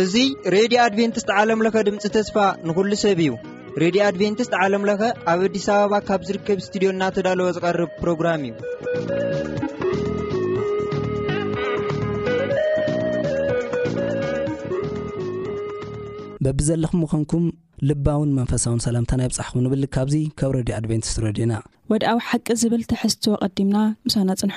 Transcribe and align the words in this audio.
እዙ 0.00 0.14
ሬድዮ 0.54 0.78
ኣድቨንትስት 0.86 1.30
ዓለምለኸ 1.42 1.76
ድምፂ 1.86 2.02
ተስፋ 2.16 2.36
ንኹሉ 2.68 2.90
ሰብ 3.04 3.20
እዩ 3.24 3.30
ሬድዮ 3.82 4.00
ኣድቨንትስት 4.08 4.52
ዓለምለኸ 4.64 5.00
ኣብ 5.34 5.40
ኣዲስ 5.46 5.66
ኣበባ 5.76 5.94
ካብ 6.10 6.20
ዝርከብ 6.30 6.58
እስትድዮ 6.62 6.88
እናተዳለዎ 6.94 7.46
ዝቐርብ 7.58 7.90
ፕሮግራም 8.02 8.44
እዩ 8.48 8.54
በቢ 16.44 16.58
ዘለኹም 16.68 17.00
ምኾንኩም 17.04 17.46
ልባውን 17.88 18.30
መንፈሳውን 18.36 18.82
ሰላምታናይብፃሕኹም 18.88 19.62
ንብል 19.66 19.84
ካብዙ 19.96 20.14
ካብ 20.38 20.50
ሬድዮ 20.58 20.74
ኣድቨንቲስት 20.82 21.18
ረድዩና 21.26 21.52
ወድኣዊ 21.92 22.18
ሓቂ 22.28 22.46
ዝብል 22.60 22.82
ትሕዝትዎ 22.88 23.34
ቐዲምና 23.42 23.76
ምሳና 24.06 24.30
ጽንሑ 24.40 24.56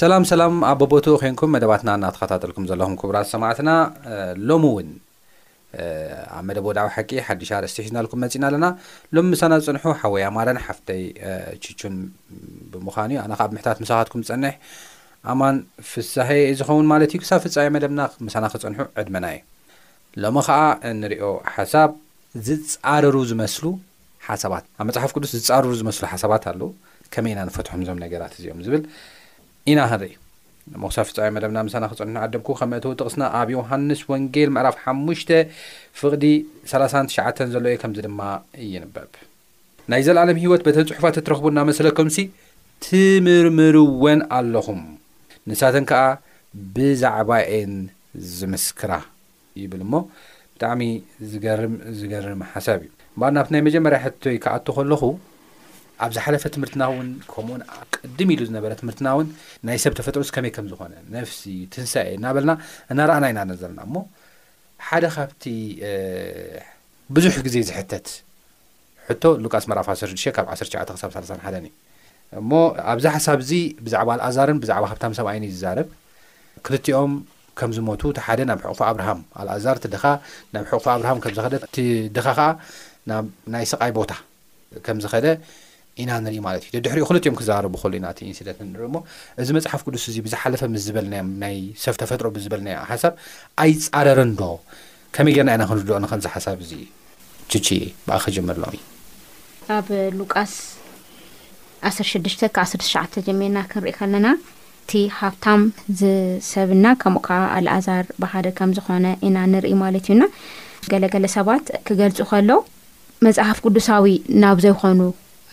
ሰላም 0.00 0.24
ሰላም 0.30 0.54
ኣ 0.68 0.72
ቦቦቱ 0.80 1.06
ኮንኩም 1.20 1.52
መደባትና 1.56 1.88
እናተኸታጠልኩም 1.98 2.66
ዘለኹም 2.70 2.96
ክቡራት 3.00 3.28
ሰማዕትና 3.34 3.70
ሎሚ 4.50 4.64
እውን 4.70 4.88
ኣብ 6.36 6.44
መደብ 6.48 6.64
ወድዊ 6.68 6.88
ሓቂ 6.96 7.10
ሓዱሽ 7.26 7.50
ርስትሒዝናልኩም 7.64 8.20
መፅእና 8.24 8.44
ኣለና 8.50 8.66
ሎሚ 9.16 9.26
ምሳና 9.34 9.52
ዝፅንሑ 9.62 9.84
ሓወያ 10.00 10.26
ማረን 10.36 10.58
ሓፍተይ 10.66 11.02
ችቹን 11.64 11.94
ብምዃን 12.72 13.10
እዩ 13.14 13.18
ኣናከዓ 13.24 13.46
ብ 13.50 13.54
ምሕታት 13.56 13.78
ምሳኻትኩም 13.84 14.22
ዝፀንሕ 14.28 14.54
ኣማን 15.32 15.56
ፍሳሐ 15.90 16.28
ዝኸውን 16.60 16.86
ማለት 16.92 17.10
እዩ 17.14 17.20
ክሳብ 17.24 17.40
ፍፀሐ 17.44 17.66
መደብና 17.76 18.00
ምሳና 18.26 18.44
ክፀንሑ 18.54 18.78
ዕድመና 19.02 19.26
እዩ 19.36 19.40
ሎሚ 20.24 20.36
ከዓ 20.48 20.60
ንሪኦ 21.00 21.30
ሓሳብ 21.54 21.90
ዝፃርሩ 22.48 23.16
ዝመስሉ 23.30 23.64
ሓሳባት 24.28 24.64
ኣብ 24.80 24.84
መፅሓፍ 24.90 25.10
ቅዱስ 25.18 25.32
ዝፃርሩ 25.46 25.70
ዝመስሉ 25.80 26.02
ሓሳባት 26.12 26.44
ኣለው 26.52 26.70
ከመይ 27.14 27.32
ኢና 27.34 27.40
ንፈትሖም 27.48 27.82
ዞም 27.88 27.98
ነገራት 28.04 28.32
እዚኦም 28.38 28.60
ዝብል 28.66 28.82
ኢና 29.70 29.78
ክንርኢ 29.90 30.12
ንመቑሳ 30.74 30.96
ፍፃ 31.08 31.16
መደብና 31.34 31.58
ምሳና 31.66 31.84
ክፅኑሕና 31.90 32.18
ዓደብኩ 32.26 32.48
ከ 32.60 32.66
መእትዉ 32.70 32.90
ጥቕስና 33.00 33.22
ኣብ 33.40 33.48
ዮውሃንስ 33.54 34.00
ወንጌል 34.12 34.50
ምዕራፍ 34.56 34.76
5ሽ 34.92 35.20
ፍቕዲ 36.00 36.24
39ሽ 36.70 37.16
ዘሎየ 37.52 37.76
ከምዚ 37.82 37.98
ድማ 38.06 38.20
ይንበብ 38.72 39.12
ናይ 39.92 40.02
ዘለዓለም 40.06 40.38
ህይወት 40.42 40.62
በተን 40.66 40.86
ጽሑፋት 40.90 41.18
እትረኽቡ 41.20 41.44
እናመሰለ 41.52 41.88
ከምሲ 41.98 42.18
ትምርምርወን 42.86 44.20
ኣለኹም 44.38 44.80
ንሳተን 45.50 45.86
ከዓ 45.90 46.00
ብዛዕባ 46.74 47.30
እን 47.60 47.74
ዝምስክራ 48.36 48.92
ይብል 49.62 49.82
እሞ 49.86 49.94
ብጣዕሚ 50.56 50.82
ዝገርም 51.30 51.74
ዝገርም 52.00 52.42
ሓሳብ 52.52 52.80
እዩ 52.86 52.92
እምበል 53.14 53.32
ናብቲ 53.36 53.50
ናይ 53.54 53.62
መጀመርያ 53.68 53.98
ሕቶይ 54.06 54.36
ክኣቱ 54.44 54.66
ከለኹ 54.76 55.02
ኣብዛ 56.04 56.16
ሓለፈ 56.24 56.42
ትምህርትና 56.54 56.82
እውን 56.90 57.08
ከምኡን 57.32 57.62
ኣቅድም 57.80 58.30
ኢሉ 58.34 58.40
ዝነበረ 58.48 58.72
ትምህርትና 58.80 59.06
እውን 59.16 59.28
ናይ 59.68 59.78
ሰብ 59.84 59.92
ተፈጥሮስ 59.98 60.30
ከመይ 60.34 60.52
ከም 60.56 60.66
ዝኾነ 60.72 60.92
ነፍሲ 61.14 61.40
ትንሳኤ 61.74 62.08
እናበልና 62.18 62.52
እናርኣና 62.92 63.24
ኢናነ 63.32 63.50
ዘለና 63.62 63.80
እሞ 63.88 63.96
ሓደ 64.88 65.04
ካብቲ 65.16 65.42
ብዙሕ 67.16 67.34
ግዜ 67.46 67.56
ዝሕተት 67.68 68.08
ሕቶ 69.08 69.22
ሉቃስ 69.44 69.64
መራፋ 69.72 69.88
ካብ 70.36 70.46
1ሸ 70.56 70.70
31 71.06 71.58
እዩ 71.60 71.74
እሞ 72.40 72.50
ኣብዛ 72.92 73.06
ሓሳብ 73.16 73.40
እዚ 73.44 73.52
ብዛዕባ 73.86 74.08
ኣልኣዛርን 74.16 74.58
ብዛዕባ 74.62 74.84
ካብታም 74.90 75.12
ሰብይኒ 75.18 75.42
ዩ 75.48 75.52
ዝዛረብ 75.56 75.88
ክልቲኦም 76.66 77.12
ከም 77.58 77.70
ዝሞቱ 77.76 78.02
ሓደ 78.26 78.40
ናብ 78.48 78.58
ሕቁፋ 78.64 78.80
ኣብርሃም 78.92 79.20
ኣልኣዛር 79.42 79.76
ድኻ 79.96 80.04
ናብ 80.54 80.64
ሕቕፋ 80.70 80.86
ኣብርሃም 80.94 81.18
ከምዝኸደ 81.24 81.54
ትድኻ 81.76 82.26
ከዓ 82.38 82.48
ናይ 83.54 83.64
ሰቃይ 83.72 83.92
ቦታ 83.98 84.12
ከም 84.86 84.98
ዝኸደ 85.04 85.26
ኢና 86.02 86.12
ንሪኢ 86.24 86.40
ማለት 86.46 86.62
እዩ 86.70 86.78
ድሕሪኡ 86.84 87.04
ክልጥኦም 87.08 87.36
ክዛባረቡ 87.40 87.74
ከሉ 87.82 87.92
ኢናእቲ 88.00 88.18
ኢንስደንት 88.30 88.58
ንሪኢእሞ 88.70 88.96
እዚ 89.42 89.48
መፅሓፍ 89.56 89.80
ቅዱስ 89.86 90.04
እዚ 90.10 90.16
ብዝሓለፈ 90.26 90.62
ምስ 90.72 90.82
ዝበልናዮም 90.86 91.28
ናይ 91.42 91.56
ሰብ 91.84 91.94
ተፈጥሮ 92.02 92.26
ብዝበልናዮ 92.36 92.78
ሓሳብ 92.90 93.14
ኣይፃደርን 93.64 94.32
ዶ 94.40 94.50
ከመይ 95.16 95.34
ጌርና 95.36 95.50
ኢና 95.56 95.64
ክንርድኦ 95.70 95.98
ንክእልዝሓሳብ 96.06 96.56
እዙ 96.66 96.72
ችቺ 97.52 97.68
ብኣ 98.08 98.18
ክጀመርሎም 98.26 98.74
እዩ 98.74 98.84
ኣብ 99.78 99.86
ሉቃስ 100.18 100.52
16ሽ 101.88 102.12
ብ 102.24 102.28
1ተሸዓ 102.66 103.04
ጀሜና 103.28 103.56
ክንሪኢ 103.72 103.94
ከለና 104.00 104.26
እቲ 104.84 104.92
ሃብታም 105.18 105.62
ዝሰብና 106.00 106.86
ከምኡ 107.02 107.22
ከዓ 107.26 107.38
ኣልኣዛር 107.58 108.04
ብሓደ 108.22 108.46
ከም 108.58 108.70
ዝኾነ 108.76 109.06
ኢና 109.26 109.36
ንርኢ 109.52 109.74
ማለት 109.84 110.04
እዩና 110.08 110.22
ገለገለ 110.92 111.26
ሰባት 111.36 111.64
ክገልፁ 111.86 112.18
ከሎ 112.30 112.50
መፅሓፍ 113.26 113.58
ቅዱሳዊ 113.64 114.10
ናብ 114.42 114.58
ዘይኮኑ 114.64 114.98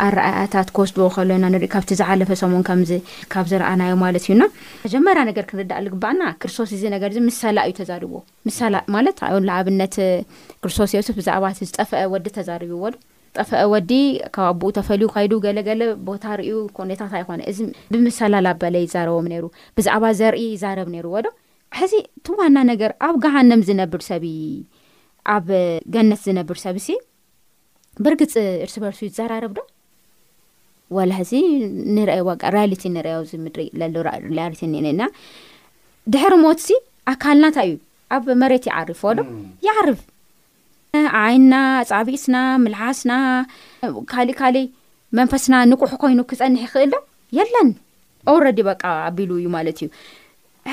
ኣረኣያታት 0.05 0.67
ክወስድዎ 0.75 1.05
ከሎና 1.15 1.45
ንሪኢ 1.53 1.67
ካብቲ 1.73 1.89
ዝሓለፈ 1.99 2.29
ሰሞን 2.41 2.63
ከምዚ 2.67 2.91
ካብ 3.33 3.45
ዝረኣናዮ 3.51 3.93
ማለት 4.03 4.23
እዩና 4.27 4.43
መጀመ 4.85 5.05
ነገር 5.29 5.43
ክንርዳእሉ 5.49 5.85
ግባኣና 5.95 6.23
ክርስቶስ 6.41 6.71
እዚ 6.77 6.83
ነገር 6.95 7.09
ምሰላ 7.29 7.57
እዩ 7.67 7.73
ተዛርብዎ 7.79 8.17
ላ 8.75 8.83
ማለት 8.95 9.19
ላዕብነት 9.49 9.95
ክርስቶስ 10.63 10.93
የሱ 10.97 11.07
ብዛዕባዝጠፈአ 11.19 12.03
ወዲ 12.13 12.27
ተዛርብዎ 12.37 12.81
ዶ 12.95 12.97
ዝጠፈአ 13.27 13.61
ወዲ 13.73 13.91
ካብ 14.35 14.41
ኣብኡ 14.49 14.67
ተፈሊዩ 14.77 15.07
ካይዱ 15.13 15.31
ገለገለ 15.45 15.83
ቦታ 16.07 16.25
ሪእ 16.39 16.51
ኩኔታት 16.79 17.13
ኣይኮነ 17.19 17.41
እዚ 17.51 17.59
ብምሰላላበለ 17.93 18.75
ይዛረቦም 18.85 19.27
ሩ 19.43 19.45
ብዛዕባ 19.77 20.03
ዘርኢ 20.19 20.43
ይዛረብ 20.55 20.89
ነይሩዎ 20.95 21.15
ዶ 21.25 21.29
ሕዚ 21.79 21.93
እቲዋና 22.19 22.57
ነገር 22.71 22.91
ኣብ 23.07 23.15
ጋሃነም 23.23 23.63
ዝነብር 23.69 24.01
ሰብ 24.11 24.25
ኣብ 25.37 25.47
ገነት 25.95 26.21
ዝነብር 26.27 26.57
ሰብ 26.65 26.77
እሲ 26.81 26.89
ብርግፅ 28.05 28.35
እርስ 28.65 28.75
በርሱ 28.83 28.99
ይዘራረብ 29.09 29.51
ዶ 29.57 29.61
ወላ 30.97 31.11
ሕዚ 31.19 31.33
ንሪአ 31.95 32.15
ዋ 32.27 32.31
ሪሊቲ 32.55 32.83
ንሪአ 32.95 33.13
ምድሪ 33.43 33.63
ዘ 33.79 34.47
ቲ 34.59 34.61
እኒአነና 34.69 35.01
ድሕር 36.13 36.33
ሞትሲ 36.45 36.67
ኣካልና 37.11 37.45
እንታይ 37.51 37.67
እዩ 37.69 37.75
ኣብ 38.15 38.25
መሬት 38.41 38.65
ይዓሪፉዎ 38.69 39.09
ዶ 39.19 39.23
ይዓርፍ 39.67 40.01
ዓይንና 41.23 41.53
ኣፃቢስና 41.83 42.35
ምልሓስና 42.63 43.13
ካሊእ 44.11 44.37
ካሊእ 44.41 44.67
መንፈስና 45.19 45.55
ንቁሑ 45.71 45.91
ኮይኑ 46.03 46.19
ክፀኒሕ 46.31 46.61
ይኽእል 46.67 46.91
ዶ 46.95 46.99
የለን 47.37 47.69
ኣውረዲ 48.31 48.59
በቃ 48.71 48.83
ኣቢሉ 49.09 49.31
እዩ 49.39 49.47
ማለት 49.57 49.79
እዩ 49.83 49.87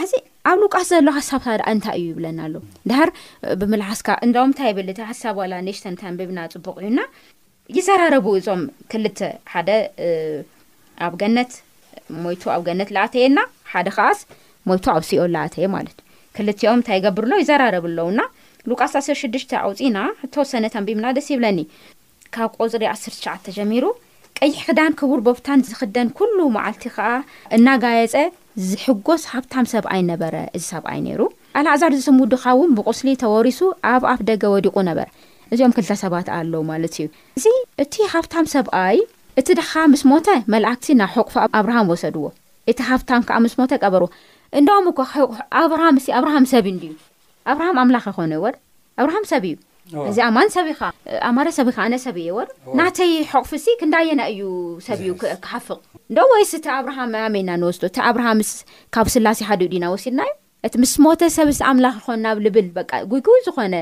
ሕዚ 0.00 0.12
ኣብ 0.48 0.56
ሉቃስ 0.62 0.86
ዘለ 0.92 1.08
ሃሳብታ 1.18 1.46
ደኣ 1.60 1.68
እንታይ 1.76 1.96
እዩ 2.00 2.06
ይብለና 2.10 2.40
ኣሎ 2.46 2.54
ድሕር 2.90 3.10
ብምልሓስካ 3.60 4.08
እንዚም 4.24 4.50
ንታይ 4.52 4.68
ይብለእ 4.72 4.98
ሓሳብ 5.10 5.34
ዋላ 5.40 5.52
ነእሽተን 5.68 5.96
ተንብብና 6.02 6.38
ፅቡቅ 6.54 6.76
እዩና 6.82 6.98
ይዘራረቡ 7.76 8.26
እዞም 8.38 8.60
ክልተ 8.92 9.18
ሓደ 9.50 9.68
ኣብ 11.06 11.12
ገነት 11.20 11.52
ሞይቱ 12.22 12.42
ኣብ 12.54 12.62
ገነት 12.68 12.88
ላኣተየና 12.96 13.38
ሓደ 13.72 13.88
ከዓስ 13.96 14.18
ሞይቱ 14.68 14.84
ኣብሲኦ 14.94 15.24
ላኣተየ 15.34 15.66
ማለት 15.76 15.96
እዩ 16.00 16.32
ክልቲኦም 16.36 16.76
እንታይ 16.78 17.00
ገብርሎ 17.04 17.32
ይዘራረብ 17.42 17.84
ኣለዉና 17.90 18.20
ሉቃስ 18.70 18.92
10 19.02 19.18
6ሽተ 19.36 19.52
ኣውፅና 19.66 19.98
እተወሰነ 20.26 20.64
ተንቢምና 20.74 21.06
ደስ 21.18 21.28
ይብለኒ 21.34 21.58
ካብ 22.36 22.50
ቆፅሪ 22.60 22.82
1ስተሸዓተ 22.94 23.46
ጀሚሩ 23.58 23.84
ቀይሕ 24.40 24.58
ክዳን 24.68 24.92
ክቡር 25.00 25.20
ቦብታን 25.28 25.62
ዝክደን 25.70 26.08
ኩሉ 26.18 26.38
መዓልቲ 26.56 26.82
ከዓ 26.96 27.08
እናጋየፀ 27.56 28.16
ዝሕጎስ 28.68 29.22
ሃብታም 29.32 29.66
ሰብኣይ 29.74 30.02
ነበረ 30.12 30.34
እዚ 30.56 30.64
ሰብኣይ 30.74 31.00
ነይሩ 31.08 31.20
ኣልእዛር 31.58 31.92
ዚስምድኻ 31.98 32.44
እውን 32.56 32.70
ብቁስሊ 32.78 33.08
ተወሪሱ 33.22 33.60
ኣብ 33.92 34.02
ኣፍ 34.14 34.20
ደገ 34.30 34.42
ወዲቑ 34.56 34.76
ነበር 34.90 35.08
እዚኦም 35.54 35.72
ክልተሰባት 35.76 36.26
ኣኣሎዉ 36.34 36.54
ማለት 36.72 36.94
እዩ 37.02 37.06
እዚ 37.38 37.46
እቲ 37.82 37.94
ሃብታም 38.14 38.46
ሰብኣዩ 38.54 38.98
እቲ 39.40 39.48
ደኻ 39.60 39.72
ምስ 39.92 40.02
ሞተ 40.10 40.28
መላእክቲ 40.54 40.86
ናብ 41.00 41.10
ሕቁፍ 41.16 41.34
ኣብርሃም 41.60 41.86
ወሰድዎ 41.92 42.24
እቲ 42.70 42.78
ሃፍታም 42.90 43.22
ከዓ 43.28 43.36
ምስ 43.44 43.54
ሞተ 43.60 43.72
ቀበርዎ 43.84 44.08
እንደም 44.58 44.86
ኣብርሃም 45.62 45.96
ኣብርሃም 46.18 46.44
ሰብንድዩ 46.52 46.92
ኣብርሃም 47.52 47.76
ኣምላኽ 47.82 48.06
ይኮነ 48.12 48.32
ይወር 48.38 48.54
ኣብርሃም 49.00 49.24
ሰብ 49.32 49.44
እዩ 49.50 49.56
እዚ 50.08 50.18
ኣማ 50.28 50.38
ሰብ 50.54 50.66
ኣማደ 51.28 51.48
ሰብ 51.58 51.68
ከ 51.76 51.78
ኣነ 51.84 51.94
ሰብ 52.06 52.16
እየ 52.22 52.28
ይወር 52.30 52.48
ናተይ 52.78 53.12
ሕቁፍ 53.30 53.50
እሲ 53.58 53.66
ክንዳየና 53.80 54.20
እዩ 54.32 54.42
ሰብ 54.86 54.98
እዩ 55.04 55.10
ክሓፍቕ 55.44 55.78
እንዶወይስ 56.10 56.50
እቲ 56.58 56.66
ኣብርሃም 56.78 57.14
ኣመና 57.28 57.50
ንወስዶ 57.62 57.82
እቲ 57.90 57.96
ኣብርሃም 58.10 58.40
ካብ 58.96 59.06
ስላሴ 59.14 59.40
ሓደዩድና 59.48 59.84
ወሲድናዩ 59.94 60.30
እቲ 60.68 60.74
ምስ 60.84 60.94
ሞተ 61.06 61.20
ሰብ 61.38 61.48
ሲ 61.58 61.64
ኣምላኽ 61.70 61.96
ክኮኑ 62.00 62.18
ናብ 62.26 62.38
ልብል 62.46 62.66
ጉግብ 63.12 63.36
ዝኾነ 63.46 63.74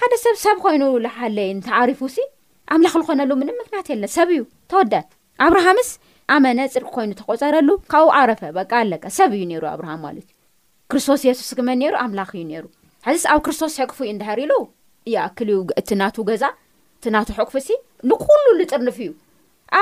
ሓደ 0.00 0.14
ሰብ 0.22 0.36
ሰብ 0.44 0.56
ኮይኑ 0.64 0.82
ዝሓለይ 1.04 1.48
ንተዓሪፉ 1.58 2.00
ሲ 2.14 2.24
ኣምላክ 2.74 2.94
ዝኮነሉ 3.00 3.30
ምን 3.40 3.48
ምክንያት 3.58 3.86
የለን 3.92 4.10
ሰብ 4.14 4.28
እዩ 4.34 4.42
ተወደ 4.72 4.92
ኣብርሃምስ 5.46 5.88
ኣመነ 6.34 6.60
ፅርቂ 6.74 6.86
ኮይኑ 6.96 7.10
ተቆፀረሉ 7.20 7.68
ካብኡ 7.92 8.08
ዓረፈቃ 8.20 8.72
ለሰብ 8.90 9.30
እዩ 9.36 9.44
ሩ 9.62 9.66
ኣብሃ 9.74 9.88
ማለትእዩ 10.06 10.32
ክርስቶስ 10.92 11.22
ሱስ 11.40 11.50
ክመ 11.58 11.68
ሩኣምላክ 11.94 12.30
እዩ 12.38 12.58
ሩ 12.62 12.66
ዚ 13.20 13.24
ኣብ 13.34 13.40
ክርስቶስ 13.46 13.74
ሕቅፉ 13.82 13.98
እንዳሃሪኢሉ 14.14 14.52
እል 15.42 15.50
ዩ 15.56 15.60
እቲ 15.82 15.88
ና 16.00 16.10
ገዛ 16.30 16.44
እቲ 16.96 17.06
ናቱ 17.16 17.28
ሕቅፍ 17.38 17.54
ንኩሉ 18.12 18.44
ዝጥርንፍ 18.62 18.98
እዩ 19.04 19.10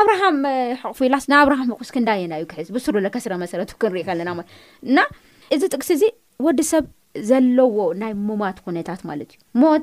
ኣብርሃም 0.00 0.36
ሕቕፉ 0.82 1.00
ኢላስ 1.08 1.24
ናኣብርሃ 1.32 1.60
ሕቁስክዳየናእዩ 1.70 2.44
ክዝ 2.52 2.68
ብስሩለስረ 2.76 3.32
መሰረ 3.44 3.60
ክንሪኢ 3.84 4.04
ከለናእና 4.10 4.98
እዚ 5.54 5.62
ጥቅስ 5.74 5.90
እዚ 5.96 6.02
ወዲ 6.46 6.60
ሰብ 6.72 6.84
ዘለዎ 7.30 7.78
ናይ 8.02 8.12
ሞማት 8.28 8.58
ነታት 8.78 9.00
ማለት 9.08 9.32
እዩ 9.58 9.74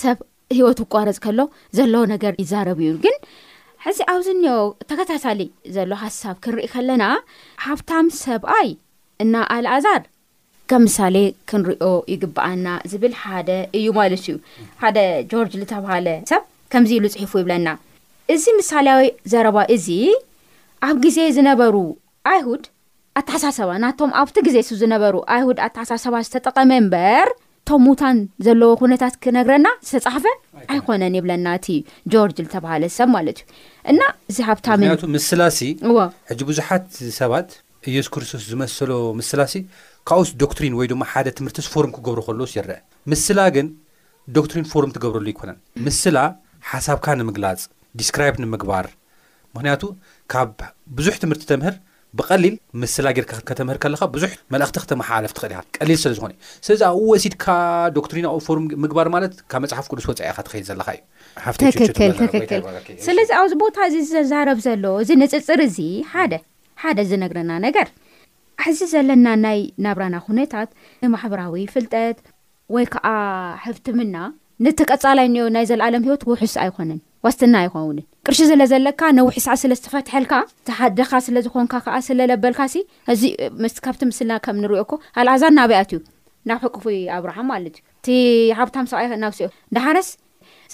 ሰብ 0.00 0.16
ሂወት 0.56 0.78
ክቋረፅ 0.86 1.18
ከሎ 1.24 1.38
ዘለዎ 1.78 2.02
ነገር 2.12 2.32
ይዛረብ 2.42 2.78
እዩ 2.84 2.90
ግን 3.04 3.16
ሕዚ 3.84 3.98
ኣብዚ 4.12 4.28
እኒሄ 4.36 4.54
ተከታታሊ 4.90 5.40
ዘሎ 5.74 5.90
ሃሳብ 6.04 6.36
ክንሪኢ 6.44 6.68
ከለና 6.72 7.04
ሃብታም 7.64 8.06
ሰብኣይ 8.22 8.68
እና 9.24 9.34
ኣልኣዛር 9.54 10.02
ከም 10.70 10.82
ምሳሌ 10.86 11.16
ክንሪኦ 11.50 11.86
ይግባኣና 12.12 12.66
ዝብል 12.92 13.14
ሓደ 13.20 13.50
እዩ 13.80 13.86
ማለት 13.98 14.24
እዩ 14.30 14.34
ሓደ 14.82 14.98
ጆርጅ 15.32 15.54
ዝተባሃለ 15.60 16.08
ሰብ 16.32 16.42
ከምዚ 16.74 16.90
ኢሉ 16.98 17.06
ፅሒፉ 17.14 17.32
ይብለና 17.42 17.68
እዚ 18.34 18.44
ምሳሌዊ 18.60 19.06
ዘረባ 19.32 19.58
እዚ 19.76 19.88
ኣብ 20.88 20.96
ግዜ 21.04 21.18
ዝነበሩ 21.36 21.76
ኣይሁድ 22.32 22.64
ኣተሓሳሰባ 23.20 23.70
ናቶም 23.84 24.10
ኣብቲ 24.22 24.36
ግዜ 24.48 24.56
ስብ 24.70 24.76
ዝነበሩ 24.82 25.14
ኣይሁድ 25.36 25.58
ኣተሓሳሰባ 25.68 26.16
ዝተጠቀመ 26.26 26.70
እምበር 26.82 27.28
ቶምሙታን 27.68 28.18
ዘለዎ 28.46 28.68
ኩነታት 28.80 29.14
ክነግረና 29.22 29.68
ዝተፃሓፈን 29.88 30.36
ኣይኮነን 30.72 31.16
የብለና 31.16 31.46
እቲ 31.58 31.66
ጆርጅ 32.12 32.38
ዝተባሃለ 32.46 32.82
ሰብ 32.96 33.08
ማለት 33.14 33.38
እዩ 33.42 33.48
እና 33.92 34.00
እዚ 34.30 34.36
ሃብታምቱ 34.48 35.02
ምስላ 35.16 35.42
ሕጂ 36.30 36.40
ብዙሓት 36.50 36.86
ሰባት 37.18 37.50
ኢየሱ 37.92 38.08
ክርስቶስ 38.14 38.42
ዝመሰሎ 38.52 38.92
ምስላ 39.18 39.40
ሲ 39.52 39.56
ካብኡስ 40.10 40.30
ዶክትሪን 40.42 40.76
ወይ 40.78 40.88
ድማ 40.92 41.02
ሓደ 41.12 41.28
ትምህርትስ 41.40 41.66
ፎርም 41.74 41.92
ክገብሩ 41.96 42.20
ከሎስ 42.28 42.52
የርአ 42.58 42.78
ምስላ 43.12 43.38
ግን 43.56 43.66
ዶክትሪን 44.38 44.66
ፎርም 44.72 44.92
ትገብረሉ 44.96 45.26
ይኮነን 45.34 45.58
ምስላ 45.88 46.18
ሓሳብካ 46.70 47.06
ንምግላፅ 47.20 47.60
ዲስክራይብ 48.00 48.36
ንምግባር 48.44 48.88
ምክንያቱ 49.56 49.82
ካብ 50.34 50.56
ብዙሕ 50.96 51.14
ትምህርቲ 51.24 51.44
ተምህር 51.52 51.76
ብቀሊል 52.18 52.54
ምስላ 52.82 53.06
ጌርካ 53.16 53.32
ክከተምህር 53.40 53.78
ከለካ 53.82 54.02
ብዙሕ 54.14 54.30
መልእክቲ 54.52 54.76
ክተመሓለፍ 54.84 55.32
ትኽእል 55.36 55.52
ኢ 55.58 55.78
ቀሊል 55.78 55.98
ስለ 56.04 56.14
ዝኾ 56.18 56.26
ዩ 56.30 56.32
ስለዚ 56.66 56.80
ኣብ 56.88 56.96
ወሲድካ 57.10 57.44
ዶክትሪናኡ 57.96 58.34
ፎርም 58.46 58.64
ምግባር 58.84 59.08
ማለት 59.14 59.32
ካብ 59.52 59.60
መፅሓፍ 59.64 59.86
ቅዱስ 59.90 60.06
ወፃኢ 60.10 60.30
ካ 60.38 60.44
ትኸይድ 60.46 60.66
ዘለካ 60.70 60.88
እዩፍትክልትክክል 60.96 62.62
ስለዚ 63.06 63.30
ኣብዚ 63.40 63.54
ቦታ 63.64 63.76
እዚ 63.90 63.96
ዝዛረብ 64.12 64.60
ዘሎ 64.66 64.86
እዚ 65.04 65.10
ንፅፅር 65.22 65.60
እዚ 65.68 65.78
ሓደ 66.12 66.34
ሓደ 66.84 66.98
ዝነግረና 67.12 67.52
ነገር 67.66 67.88
ሕዚ 68.66 68.78
ዘለና 68.94 69.26
ናይ 69.44 69.58
ናብራና 69.84 70.14
ሁነታት 70.26 70.68
ማሕበራዊ 71.14 71.64
ፍልጠት 71.74 72.18
ወይ 72.76 72.86
ከዓ 72.92 73.06
ሕፍትምና 73.64 74.16
ነተቀፃላይ 74.66 75.26
እኒኦ 75.30 75.44
ናይ 75.56 75.64
ዘለዓለም 75.70 76.02
ሂወት 76.06 76.22
ውሑስ 76.30 76.54
ኣይኮነን 76.62 76.98
ዋስትና 77.26 77.54
ኣይኮንውንን 77.62 78.04
ቅርሺ 78.26 78.38
ስለ 78.50 78.62
ዘለካ 78.72 79.00
ነውሒ 79.18 79.34
ሰዕ 79.44 79.54
ስለዝተፈትሐልካ 79.62 80.32
ተሓደኻ 80.68 81.10
ስለዝኮንካ 81.26 81.74
ከዓ 81.86 81.96
ስለለበልካ 82.08 82.60
ሲ 82.72 82.74
እዚምስ 83.12 83.74
ካብቲ 83.84 84.00
ምስልና 84.10 84.32
ከምንሪኦኮ 84.44 84.92
ሃልዓዛ 85.18 85.42
ናብኣትእዩ 85.58 85.98
ናብ 86.48 86.58
ቅፉ 86.74 86.84
ኣብርሃ 87.16 87.38
ማለእዩ 87.50 87.74
እቲ 88.00 88.06
ሓብታሰናሲ 88.58 89.38
ዳሓረስ 89.76 90.08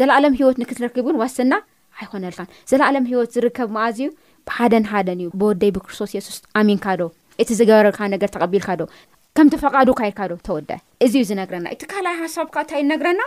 ዘለኣለም 0.00 0.34
ሂወት 0.40 0.56
ንክትረክብእን 0.62 1.16
ዋስትና 1.22 1.52
ኣይኮነልካን 2.00 2.48
ዘለኣለም 2.70 3.04
ሂይወት 3.10 3.30
ዝርከብ 3.36 3.68
መኣዝዩ 3.76 4.08
ሓደን 4.56 4.84
ሓደን 4.92 5.20
እዩ 5.24 5.28
ብወደይ 5.40 5.70
ብክርስቶስ 5.76 6.10
ሱስ 6.26 6.36
ኣሚንካ 6.60 6.86
ዶ 7.00 7.02
እቲ 7.42 7.48
ዝገበረልካ 7.60 8.00
ነገ 8.14 8.22
ተቐቢልካዶከምቲፈቃዱካልካዶተወእዩ 8.34 11.16
ዝነረና 11.30 11.66
እቲ 11.76 11.82
ካልኣይ 11.92 12.16
ሓሳብካ 12.24 12.54
እንታይነግረና 12.64 13.22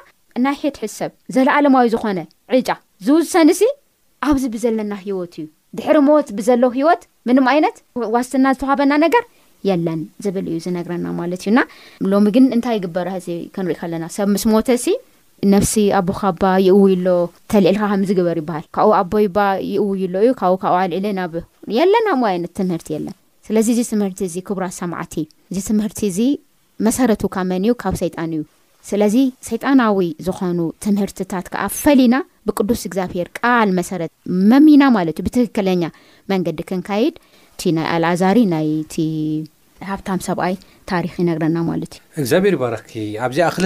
ናይ 0.45 0.55
ሄት 0.63 0.75
ሒሰብ 0.83 1.11
ዘለዓለማዊ 1.37 1.87
ዝኾነ 1.95 2.19
ጫ 2.67 2.69
ዝውሰኒ 3.05 3.49
ሲ 3.59 3.63
ኣብዚ 4.27 4.43
ብዘለና 4.53 4.93
ሂወት 5.07 5.33
እዩ 5.39 5.45
ድሕሪ 5.77 5.97
ሞት 6.07 6.27
ብዘለዉ 6.37 6.71
ሂወት 6.77 7.01
ምንም 7.27 7.45
ዓይነትዋስትና 7.51 8.45
ዝተውሃበና 8.55 8.93
ነገር 9.05 9.23
የለን 9.67 9.99
ዝብል 10.23 10.45
እዩ 10.51 10.57
ዝነግረና 10.65 11.05
ማለት 11.19 11.41
እዩና 11.43 11.59
ሎሚ 12.13 12.27
ግን 12.35 12.45
እንታይ 12.55 12.75
ይግበር 12.77 13.07
ዚ 13.25 13.37
ክንሪኢ 13.55 13.77
ከለና 13.81 14.05
ሰብ 14.15 14.27
ምስ 14.33 14.43
ሞተ 14.51 14.67
ሲ 14.85 14.93
ነፍሲ 15.53 15.73
ኣቦ 15.99 16.09
ካባ 16.19 16.43
ይእውይሎ 16.65 17.07
ተልዒልካ 17.51 17.81
ከምዝግበር 17.91 18.37
ይበሃል 18.41 18.65
ካብኡ 18.75 18.91
ኣቦይባ 18.99 19.37
ይእውይሎ 19.71 20.13
እዩ 20.25 20.29
ካብ 20.41 20.53
ብዓልዕለ 20.63 21.05
የለና 21.77 22.07
ይነት 22.37 22.51
ትምህርቲ 22.59 22.87
የለን 22.95 23.15
ስለዚ 23.49 23.67
እዚ 23.75 23.81
ትምህርቲ 23.93 24.19
እዚ 24.29 24.35
ክቡራት 24.47 24.75
ሰማዕት 24.81 25.13
ዩ 25.19 25.23
እዚ 25.51 25.59
ትምህርቲ 25.69 25.99
እዚ 26.11 26.19
መሰረቱ 26.87 27.21
ከመን 27.35 27.65
ዩ 27.69 27.73
ካብ 27.83 27.95
ሰይጣን 28.03 28.31
እዩ 28.37 28.43
ስለዚ 28.89 29.15
ሰይጣናዊ 29.49 29.99
ዝኾኑ 30.25 30.59
ትምህርትታት 30.85 31.45
ከዓ 31.53 31.63
ፈሊና 31.83 32.15
ብቅዱስ 32.49 32.81
እግዚኣብሔር 32.89 33.27
ቃል 33.39 33.69
መሰረት 33.79 34.11
መሚና 34.51 34.83
ማለት 34.97 35.17
እዩ 35.19 35.25
ብትክክለኛ 35.27 35.83
መንገዲ 36.31 36.59
ክንካይድ 36.69 37.15
እቲ 37.55 37.63
ናይ 37.77 37.87
ኣልኣዛሪ 37.95 38.37
ናይቲ 38.53 38.95
ሃብታም 39.89 40.19
ሰብኣይ 40.27 40.55
ታሪክ 40.91 41.13
ይነግረና 41.21 41.57
ማለት 41.69 41.93
እዩ 41.97 42.03
እግዚኣብሔር 42.21 42.55
ባረኽኪ 42.61 42.93
ኣብዚኣ 43.27 43.49
ክ 43.55 43.57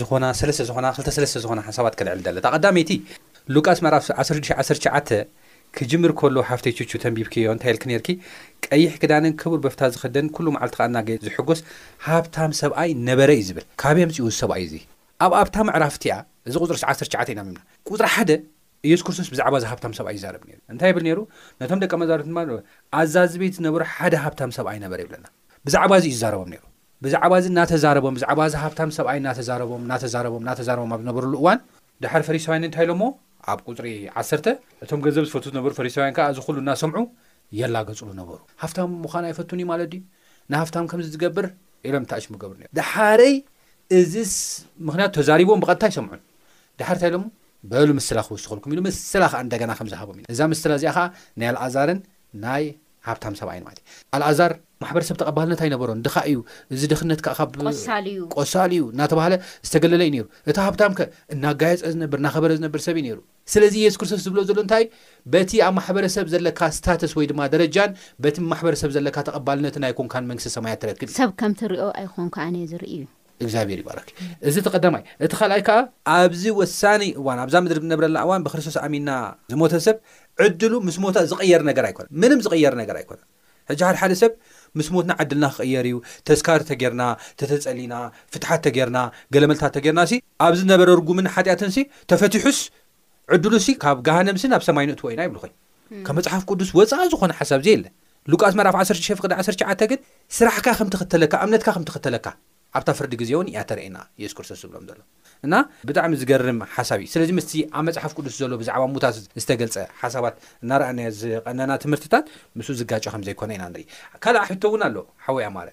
ዝኾና 0.00 0.24
ዝና 0.40 0.84
23ለስ 1.00 1.34
ዝኾና 1.44 1.60
ሓሳባት 1.68 1.94
ክልዕል 2.00 2.20
ዘሎታ 2.26 2.46
ቐዳሚይቲ 2.56 2.92
ሉቃስ 3.56 3.78
መዕራፍ 3.86 4.04
1619 4.16 5.14
ክጅምር 5.78 6.12
ከሎ 6.20 6.36
ሃፍቴችቹ 6.50 6.90
ተንቢብ 7.02 7.26
ክዮ 7.32 7.48
እንታይልክ 7.54 7.82
ነርኪ 7.90 8.08
ቀይሕ 8.66 8.92
ክዳንን 9.02 9.34
ክቡር 9.40 9.60
በፍታ 9.64 9.82
ዝክደን 9.94 10.28
ኩሉ 10.36 10.46
መዓልቲ 10.56 10.74
ከ 10.80 10.88
እናገ 10.90 11.10
ዝሕጎስ 11.26 11.60
ሃብታም 12.06 12.54
ሰብኣይ 12.60 12.92
ነበረ 13.08 13.28
እዩ 13.36 13.44
ዝብል 13.50 13.66
ካብ 13.82 13.98
የምፅው 14.02 14.30
ሰብኣይ 14.40 14.64
እዙ 14.68 14.74
ኣብ 15.24 15.32
ኣብታም 15.40 15.68
ዕራፍቲያ 15.78 16.12
እዚ 16.48 16.54
ቁፅሪ 16.64 16.76
ሳ9 16.82 17.30
ኢና 17.32 17.40
ና 17.46 17.58
ቁፅሪ 17.88 18.06
ሓደ 18.14 18.30
ኢየሱስ 18.88 19.04
ክርስቶስ 19.06 19.28
ብዛዕባእዚ 19.32 19.64
ሃብታም 19.70 19.92
ሰብኣይ 19.98 20.14
ይዛረብ 20.18 20.42
እንታይ 20.72 20.92
ብል 20.96 21.06
ሩ 21.16 21.20
ነቶም 21.60 21.80
ደቀ 21.82 21.92
መዛሮርት 22.02 22.28
ኣዛዝ 23.00 23.32
ቤት 23.42 23.54
ዝነበሩ 23.58 23.82
ሓደ 23.96 24.14
ሃብታም 24.24 24.50
ሰብኣ 24.58 24.72
ነበረ 24.84 24.98
ይብለና 25.04 25.26
ብዛዕባ 25.68 25.92
እዚ 26.00 26.06
ይዝዛረቦም 26.12 26.50
ሩ 26.56 26.62
ብዛዕባእዚ 27.04 27.44
እናተዛረቦም 27.52 28.14
ብዛዕባእዚ 28.18 28.54
ሃብታም 28.64 28.90
ሰብኣይ 28.98 29.18
እናተዛረቦም 29.22 29.82
እናተዛረቦም 29.86 30.40
እናተዛረቦም 30.46 30.90
ኣብ 30.94 31.00
ዝነበሩሉ 31.04 31.34
እዋን 31.42 31.60
ድሓሪ 32.04 32.22
ፈሪሳውያን 32.30 32.64
እንታይኢሎ 32.68 32.94
ሞ 33.02 33.06
ኣብ 33.52 33.58
ቁፅሪ 33.68 33.86
ዓተ 34.22 34.46
እቶም 34.84 35.00
ገንዘብ 35.06 35.22
ዝፈቱ 35.28 35.44
ዝነበሩ 35.52 35.72
ፈሪሳውያን 35.80 36.14
ከዓ 36.18 36.26
ዝኩሉ 36.38 36.56
እናሰምዑ 36.64 37.02
የላገጹሉ 37.60 38.10
ነበሩ 38.22 38.38
ሃፍታም 38.64 38.90
ምዃኑ 39.04 39.24
ኣይፈቱን 39.30 39.60
እዩ 39.62 39.66
ማለት 39.72 39.88
ድዩ 39.94 40.02
ንሃፍታም 40.54 40.84
ከምዚ 40.92 41.08
ዝገብር 41.14 41.46
ኢሎም 41.88 42.04
ታእሽሙ 42.12 42.32
ገብሩ 42.42 42.56
ሩ 42.64 42.72
ደሓረይ 42.78 43.34
እዚስ 43.98 44.34
ምክንያቱ 44.88 45.10
ተዛሪቦም 45.18 45.60
ብቐድታይ 45.62 45.90
ይሰምዑ 45.92 46.18
ድሓርታ 46.80 47.02
ይኢሎም 47.06 47.24
በሉ 47.70 47.88
ምስላ 47.98 48.18
ክውዝኮልኩም 48.26 48.70
ኢሉ 48.74 48.80
ምስላ 48.88 49.24
ከዓ 49.32 49.38
እንደገና 49.46 49.72
ከምዝሃቦም 49.78 50.16
ኢና 50.20 50.26
እዛ 50.34 50.40
ምስላ 50.52 50.72
እዚኣ 50.78 50.92
ኸዓ 50.98 51.06
ናይ 51.40 51.48
ኣልኣዛርን 51.52 51.98
ናይ 52.44 52.64
ሃብታም 53.08 53.34
ሰብ 53.40 53.48
ኢማለት 53.56 53.80
እዩ 53.82 54.06
ኣልኣዛር 54.16 54.52
ማሕበረሰብ 54.82 55.16
ተቐባልነት 55.20 55.60
ኣይነበሮ 55.64 55.88
ድኻ 56.06 56.16
እዩ 56.30 56.38
እዚ 56.74 56.82
ደኽነት 56.92 57.20
ካብዩ 57.26 57.60
ቆሳል 58.36 58.70
እዩ 58.78 58.84
እናተባሃለ 58.94 59.34
ዝተገለለ 59.68 60.02
እዩ 60.08 60.12
ነይሩ 60.14 60.26
እታ 60.50 60.56
ሃብታም 60.68 60.94
ከ 60.98 61.02
እናጋየፅ 61.34 61.82
ዝነብር 61.94 62.18
እናኸበረ 62.22 62.50
ዝነብር 62.58 62.82
ሰብ 62.86 62.96
እዩ 63.02 63.04
ነይሩ 63.08 63.18
ስለዚ 63.54 63.74
ኢየሱስ 63.84 63.98
ክርስቶስ 64.02 64.22
ዝብሎ 64.26 64.40
ዘሎ 64.50 64.58
እንታይ 64.64 64.84
በቲ 65.34 65.52
ኣብ 65.68 65.74
ማሕበረሰብ 65.78 66.28
ዘለካ 66.34 66.60
ስታትስ 66.80 67.14
ወይ 67.18 67.28
ድማ 67.32 67.42
ደረጃን 67.54 67.92
በቲ 68.26 68.36
ማሕበረሰብ 68.52 68.92
ዘለካ 68.98 69.16
ተቐባልነት 69.30 69.76
ናይ 69.84 69.94
ኮንካን 70.00 70.28
መንግስቲ 70.32 70.50
ሰማያት 70.58 70.80
ትረክብእ 70.84 71.16
ሰብ 71.20 71.32
ከምቲ 71.42 71.62
ሪኦ 71.74 71.86
ኣይኮንካኣነ 72.02 72.58
ዝርኢ 72.72 72.92
እዩ 73.00 73.04
ር 73.42 73.48
ይእዚ 74.44 74.56
ተቐዳማይ 74.66 75.02
እቲ 75.24 75.32
ካልኣይ 75.40 75.62
ከዓ 75.68 75.76
ኣብዚ 76.14 76.42
ወሳኒ 76.60 77.02
እዋን 77.20 77.38
ኣብዛ 77.44 77.54
ምድሪ 77.64 77.78
ዝነብረና 77.84 78.18
እዋን 78.26 78.40
ብክርስቶስ 78.46 78.76
ኣሚና 78.86 79.10
ዝሞተ 79.52 79.72
ሰብ 79.86 79.96
ዕድሉ 80.44 80.72
ምስ 80.86 80.96
ሞታ 81.04 81.16
ዝቐየር 81.30 81.62
ነገር 81.70 81.84
ኣይኮነን 81.88 82.10
ምንም 82.22 82.38
ዝቐየር 82.44 82.74
ነገር 82.80 82.96
ኣይኮነን 83.00 83.24
ሕጂ 83.70 83.80
ሓድሓደ 83.88 84.12
ሰብ 84.22 84.32
ምስ 84.78 84.88
ሞትና 84.94 85.12
ዓድልና 85.24 85.46
ክቕየር 85.54 85.86
እዩ 85.90 85.96
ተስካር 86.30 86.60
ተጌርና 86.70 87.02
ተተፀሊና 87.42 87.94
ፍትሓት 88.34 88.60
ተጌርና 88.66 88.98
ገለመልታ 89.36 89.62
ተጌርና 89.76 90.02
ሲ 90.10 90.14
ኣብዚ 90.48 90.60
ነበረ 90.72 90.88
ርጉምን 91.00 91.28
ሓጢኣትንሲ 91.36 91.78
ተፈትሑስ 92.12 92.60
ዕድሉ 93.36 93.52
ሲ 93.68 93.76
ካብ 93.84 93.98
ጋሃነምስ 94.08 94.44
ናብ 94.54 94.62
ሰማይኑ 94.68 94.90
እትወይና 94.98 95.20
ይብሉ 95.28 95.38
ኸይ 95.46 95.52
ካብ 96.06 96.14
መፅሓፍ 96.20 96.44
ቅዱስ 96.50 96.70
ወፃኢ 96.80 97.08
ዝኾነ 97.14 97.32
ሓሳብ 97.40 97.60
እዘ 97.64 97.70
ኣለ 97.78 97.84
ሉቃስ 98.32 98.54
መራፍ 98.60 98.74
10ቅ 98.84 99.32
19 99.34 99.90
ግን 99.92 100.00
ስራሕካ 100.38 100.66
ከምቲ 100.80 100.94
ክተለካ 101.02 101.32
እምነትካ 101.44 101.68
ከምቲ 101.76 101.90
ክተለካ 101.98 102.26
ኣብታ 102.78 102.88
ፍርዲ 102.98 103.12
ግዜ 103.20 103.30
እውን 103.36 103.48
ያ 103.56 103.60
ተርእና 103.68 103.98
የስ 104.22 104.32
ክርስቶስ 104.38 104.58
ዝብሎም 104.62 104.84
ዘሎ 104.88 105.00
እና 105.46 105.54
ብጣዕሚ 105.88 106.12
ዝገርም 106.20 106.58
ሓሳብ 106.74 106.98
እዩ 107.02 107.06
ስለዚ 107.14 107.30
ምስ 107.38 107.46
ኣብ 107.76 107.82
መፅሓፍ 107.88 108.12
ቅዱስ 108.18 108.34
ዘሎ 108.42 108.52
ብዛዕባ 108.60 108.82
ሙታት 108.94 109.14
ዝተገልፀ 109.42 109.76
ሓሳባት 110.00 110.34
እናርኣ 110.64 110.88
ዝቐነና 111.20 111.70
ትምህርትታት 111.84 112.26
ምስ 112.58 112.68
ዝጋጮ 112.80 113.04
ከም 113.12 113.22
ዘይኮነ 113.28 113.50
ኢና 113.56 113.64
ንርኢ 113.72 113.84
ካልኣ 114.24 114.42
ሕቶ 114.50 114.62
እውን 114.70 114.82
ኣሎ 114.88 114.96
ሓወያማረ 115.24 115.68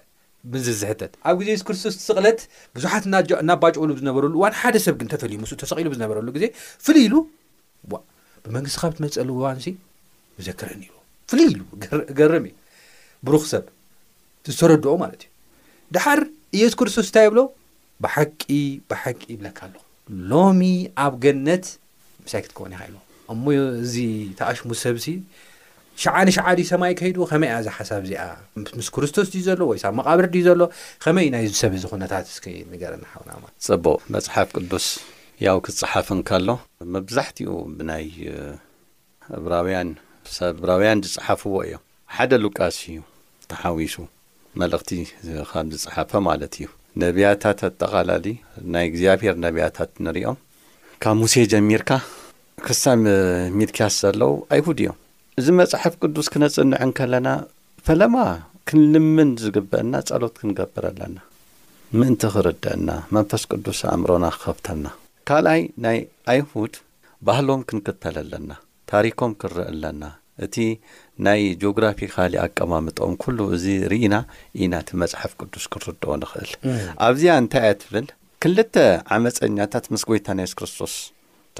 ምዝ 0.52 0.66
ዝሕተት 0.80 1.12
ኣብ 1.28 1.34
ግዜ 1.40 1.48
የሱ 1.54 1.62
ክርስቶስ 1.68 1.94
ስቕለት 2.08 2.40
ብዙሓት 2.78 3.04
እናባጭኡሉ 3.42 3.90
ዝነበረሉ 4.00 4.34
እዋ 4.38 4.44
ሓደ 4.62 4.76
ሰብ 4.86 4.96
ግን 5.02 5.08
ተፈልዩ 5.12 5.38
ምስ 5.44 5.52
ተሰቂሉ 5.62 5.88
ዝነበረሉ 5.98 6.26
ግዜ 6.36 6.44
ፍሉይ 6.86 7.04
ኢሉ 7.08 7.14
ብመንግስቲ 8.46 8.76
ካብ 8.82 8.92
ትመፀሉዋንሲ 8.98 9.68
ዘክርኒ 10.48 10.82
ፍሉይ 11.30 11.46
ኢሉ 11.52 11.62
ገርም 12.18 12.44
እ 12.50 12.52
ብሩክ 13.28 13.46
ሰብ 13.52 13.64
ዝተረድኦ 14.52 14.92
ማለት 15.04 15.22
እዩ 15.98 16.02
ር 16.20 16.22
እየት 16.56 16.74
ክርስቶስ 16.80 17.06
እንታይ 17.08 17.24
ይብሎ 17.28 17.38
ብሓቂ 18.04 18.40
ብሓቂ 18.90 19.20
ይብለካ 19.34 19.58
ኣሎ 19.68 19.74
ሎሚ 20.30 20.60
ኣብ 21.04 21.12
ገነት 21.24 21.64
ምሳይ 22.24 22.40
ክትከውን 22.44 22.72
ይኸኢሎ 22.76 22.94
እሞ 23.32 23.44
እዚ 23.84 23.94
ተኣሽሙ 24.38 24.68
ሰብሲ 24.84 25.06
ሸዓኒሸዓሊዩ 26.02 26.64
ሰማይ 26.72 26.92
ከይዱ 27.00 27.16
ከመይ 27.30 27.50
ዛ 27.66 27.68
ሓሳብ 27.78 28.02
እዚኣ 28.06 28.22
ምስ 28.78 28.88
ክርስቶስ 28.94 29.26
ድዩ 29.32 29.42
ዘሎ 29.48 29.60
ወይ 29.70 29.78
ሳብ 29.82 29.92
መቓብሪ 30.00 30.26
ድዩ 30.34 30.42
ዘሎ 30.48 30.60
ከመይ 31.04 31.24
እዩ 31.26 31.28
ናይ 31.34 31.44
ሰብ 31.60 31.72
ዚ 31.82 31.84
ኩነታት 31.92 32.26
ስ 32.34 32.38
ንገረና 32.72 33.04
ሓውናማ 33.14 33.42
ጽቡቅ 33.66 34.00
መፅሓፍ 34.16 34.48
ቅዱስ 34.58 34.86
ያው 35.46 35.58
ክትፀሓፍንካሎ 35.68 36.48
መብዛሕትኡ 36.96 37.48
ብናይ 37.78 38.06
እብራውያን 39.38 39.90
ሰብ 40.36 40.54
እብራውያን 40.60 41.02
ዝፀሓፍዎ 41.14 41.54
እዮ 41.66 41.74
ሓደ 42.18 42.30
ሉቃስ 42.44 42.78
እዩ 42.92 42.96
ተሓዊሱ 43.50 43.96
መልእኽቲ 44.60 44.90
ካም 45.48 45.66
ዝፀሓፈ 45.80 46.10
ማለት 46.26 46.54
እዩ 46.60 46.66
ነቢያታት 47.02 47.58
ኣጠቓላለዩ 47.68 48.34
ናይ 48.74 48.84
እግዚኣብሔር 48.90 49.34
ነቢያታት 49.44 49.90
ንሪኦም 50.04 50.38
ካብ 51.02 51.14
ሙሴ 51.20 51.34
ጀሚርካ 51.52 51.90
ክሳ 52.66 52.82
ሚልክያስ 53.58 53.96
ዘለዉ 54.04 54.32
ኣይሁድ 54.54 54.78
እዮም 54.88 54.94
እዚ 55.40 55.46
መጽሓፍ 55.60 55.94
ቅዱስ 56.02 56.28
ክነጽንዑን 56.34 56.92
ከለና 57.00 57.28
ፈለማ 57.88 58.16
ክንልምን 58.70 59.30
ዝግብአና 59.42 59.92
ጻሎት 60.08 60.34
ክንገብረለና 60.40 61.16
ምእንቲ 61.98 62.22
ኽርድአና 62.34 62.88
መንፈስ 63.16 63.44
ቅዱስ 63.50 63.78
ኣእምሮና 63.90 64.24
ክኸፍተልና 64.38 64.88
ካልኣይ 65.30 65.62
ናይ 65.84 65.98
ኣይሁድ 66.32 66.74
ባህሎም 67.28 67.62
ክንክተልለና 67.68 68.50
ታሪኮም 68.90 69.32
ክንርኢ 69.40 69.66
ኣለና 69.72 70.02
እቲ 70.44 70.56
ናይ 71.26 71.42
ጂኦግራፊ 71.60 71.98
ካሊእ 72.14 72.40
ኣቀማምጦኦም 72.44 73.14
ኩሉ 73.22 73.38
እዚ 73.56 73.64
ርኢና 73.92 74.16
ኢናእቲ 74.62 74.88
መጽሓፍ 75.02 75.32
ቅዱስ 75.40 75.64
ክንርድኦ 75.72 76.10
ንኽእል 76.22 76.50
ኣብዝያ 77.06 77.32
እንታይ 77.42 77.64
እኣትብል 77.68 78.06
ክልተ 78.42 78.74
ዓመፀኛታት 79.14 79.86
ምስ 79.92 80.02
ጐይታ 80.08 80.28
ናይስ 80.40 80.52
ክርስቶስ 80.58 80.94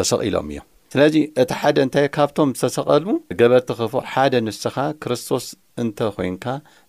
ተሰቒሎም 0.01 0.49
እዮም 0.53 0.65
ስለዚ 0.93 1.15
እቲ 1.43 1.51
ሓደ 1.61 1.77
እንታይ 1.87 2.07
ካብቶም 2.17 2.51
ዝተሰቐሉ 2.59 3.07
ገበርቲ 3.41 3.69
ኽፉቕ 3.81 4.05
ሓደ 4.13 4.35
ንስኻ 4.47 4.77
ክርስቶስ 5.03 5.47
እንተ 5.83 5.99
ኮንካ 6.19 6.45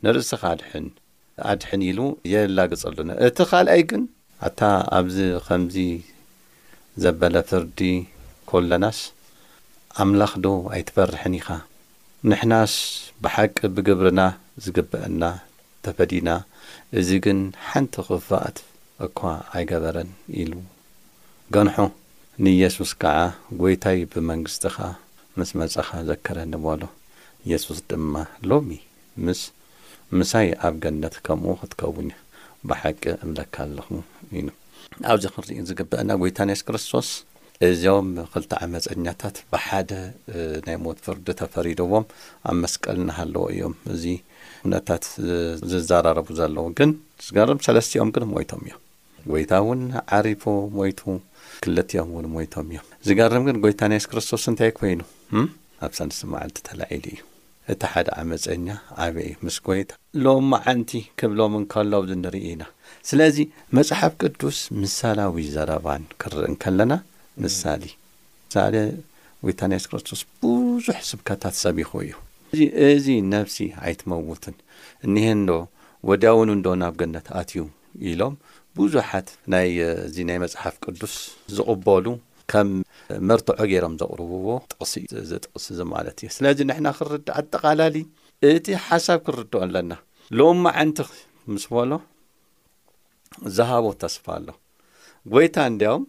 ንርእስኻ 0.05 0.41
ኣድኣድሕን 0.53 1.81
ኢሉ 1.89 1.99
የላግጸሉና 2.33 3.11
እቲ 3.29 3.37
ኻልኣይ 3.51 3.83
ግን 3.89 4.03
ኣታ 4.49 4.59
ኣብዚ 4.99 5.17
ከምዚ 5.47 5.77
ዘበለ 7.03 7.35
ፍርዲ 7.49 7.79
ኰለናስ 8.51 8.99
ኣምላኽዶ 10.03 10.45
ኣይትፈርሕን 10.75 11.35
ኢኻ 11.39 11.47
ንሕናስ 12.27 12.71
ብሓቂ 13.23 13.57
ብግብርና 13.75 14.21
ዝግብአና 14.63 15.23
ተፈዲና 15.83 16.29
እዙ 16.99 17.09
ግን 17.25 17.37
ሓንቲ 17.67 17.95
ኽፋእት 18.07 18.57
እኳ 19.05 19.19
ኣይገበረን 19.57 20.09
ኢሉ 20.41 20.51
ገንሖ 21.55 21.75
ንኢየሱስ 22.45 22.91
ከዓ 23.03 23.15
ጐይታይ 23.61 23.99
ብመንግስቲኻ 24.15 24.77
ምስ 25.37 25.51
መጽኻ 25.61 25.89
ዘከረ 26.09 26.37
ንበሎ 26.51 26.81
ኢየሱስ 27.47 27.79
ድማ 27.93 28.13
ሎሚ 28.49 28.79
ምስ 29.27 29.41
ምሳይ 30.21 30.47
ኣብ 30.67 30.75
ገነት 30.85 31.15
ከምኡ 31.27 31.51
ክትከውን 31.61 32.09
ብሓቂ 32.71 33.03
እምለካ 33.27 33.55
ኣለኹ 33.69 33.87
ኢዩ 34.41 34.47
ኣብዚ 35.13 35.23
ኽንርኢ 35.35 35.59
ዝግብአና 35.71 36.09
ጐይታ 36.23 36.39
ንስ 36.51 36.61
ክርስቶስ 36.69 37.09
እዞም 37.67 38.09
ኽልተ 38.33 38.51
ዓመፀኛታት 38.65 39.37
ብሓደ 39.51 39.89
ናይ 40.65 40.75
ሞት 40.83 40.99
ፍርዲ 41.05 41.27
ተፈሪድዎም 41.39 42.05
ኣብ 42.49 42.55
መስቀል 42.63 42.97
እናሃለዎ 43.01 43.43
እዮም 43.53 43.73
እዚ 43.93 44.03
ሁነታት 44.65 45.05
ዝዘራረቡ 45.71 46.27
ዘለዉ 46.37 46.65
ግን 46.77 46.91
ዝገርም 47.25 47.59
ሰለስትኦም 47.67 48.11
ግን 48.17 48.25
ሞይቶም 48.33 48.61
እዮም 48.67 48.77
ጐይታ 49.33 49.51
እውን 49.63 49.81
ዓሪፉ 50.17 50.43
ሞይቱ 50.77 51.01
ክለቲኦም 51.65 52.11
እውን 52.13 52.27
ሞይቶም 52.35 52.69
እዮም 52.71 52.87
ዝገርም 53.07 53.43
ግን 53.49 53.59
ጐይታ 53.65 53.81
ናይ 53.93 53.99
ይስ 54.01 54.07
ክርስቶስ 54.11 54.45
እንታይ 54.51 54.71
ኮይኑ 54.79 55.01
ኣብ 55.87 55.91
ሰነስማዓልቲ 55.99 56.57
ተላዒሉ 56.69 57.05
እዩ 57.15 57.19
እቲ 57.73 57.81
ሓደ 57.93 58.07
ዓመፀኛ 58.23 58.67
ዓበ 59.07 59.15
እዩ 59.27 59.35
ምስ 59.47 59.57
ጐይታ 59.67 59.91
ሎማዓንቲ 60.23 60.93
ክብሎም 61.19 61.55
ንከሎ 61.65 61.93
ንርኢ 62.23 62.45
ኢና 62.53 62.63
ስለዚ 63.11 63.37
መጽሓፍ 63.79 64.11
ቅዱስ 64.23 64.59
ምሳላዊ 64.83 65.37
ዘረባን 65.57 66.03
ክርኢ 66.23 66.53
ከለና 66.63 66.91
ምሳሊ 67.43 67.83
ሳሌ 68.53 68.75
ወታናስ 69.47 69.83
ክርስቶስ 69.89 70.21
ብዙሕ 70.43 70.97
ስብከታት 71.09 71.55
ሰብይኹ 71.63 71.91
እዩ 72.05 72.13
እዚ 72.55 72.63
እዚ 72.93 73.07
ነፍሲ 73.33 73.57
ኣይትመውትን 73.85 74.55
እኒሀንዶ 75.07 75.49
ወዳያውን 76.09 76.49
እንዶ 76.55 76.67
ናብ 76.81 76.93
ገነት 77.01 77.27
ኣትዩ 77.41 77.63
ኢሎም 78.11 78.35
ብዙሓት 78.79 79.27
ናይዚ 79.53 80.15
ናይ 80.29 80.37
መፅሓፍ 80.45 80.75
ቅዱስ 80.85 81.15
ዝቕበሉ 81.55 82.05
ከም 82.51 82.69
መርትዖ 83.29 83.59
ገይሮም 83.71 83.95
ዘቕርብዎ 84.01 84.47
ጥቕሲእዩ 84.71 85.07
ዘጥቕስ 85.31 85.65
እዙ 85.73 85.79
ማለት 85.95 86.17
እዩ 86.23 86.29
ስለዚ 86.37 86.57
ንሕና 86.69 86.87
ክርዳ 86.99 87.27
ኣጠቓላሊ 87.41 87.95
እቲ 88.51 88.67
ሓሳብ 88.87 89.19
ክርድ 89.27 89.53
ኣለና 89.63 89.91
ሎማ 90.39 90.63
ዓንቲ 90.83 90.99
ምስ 91.55 91.65
በሎ 91.73 91.91
ዝሃቦ 93.57 93.85
ተስፋ 94.03 94.25
ኣሎ 94.37 94.47
ጎይታ 95.33 95.55
እንዲም 95.71 96.03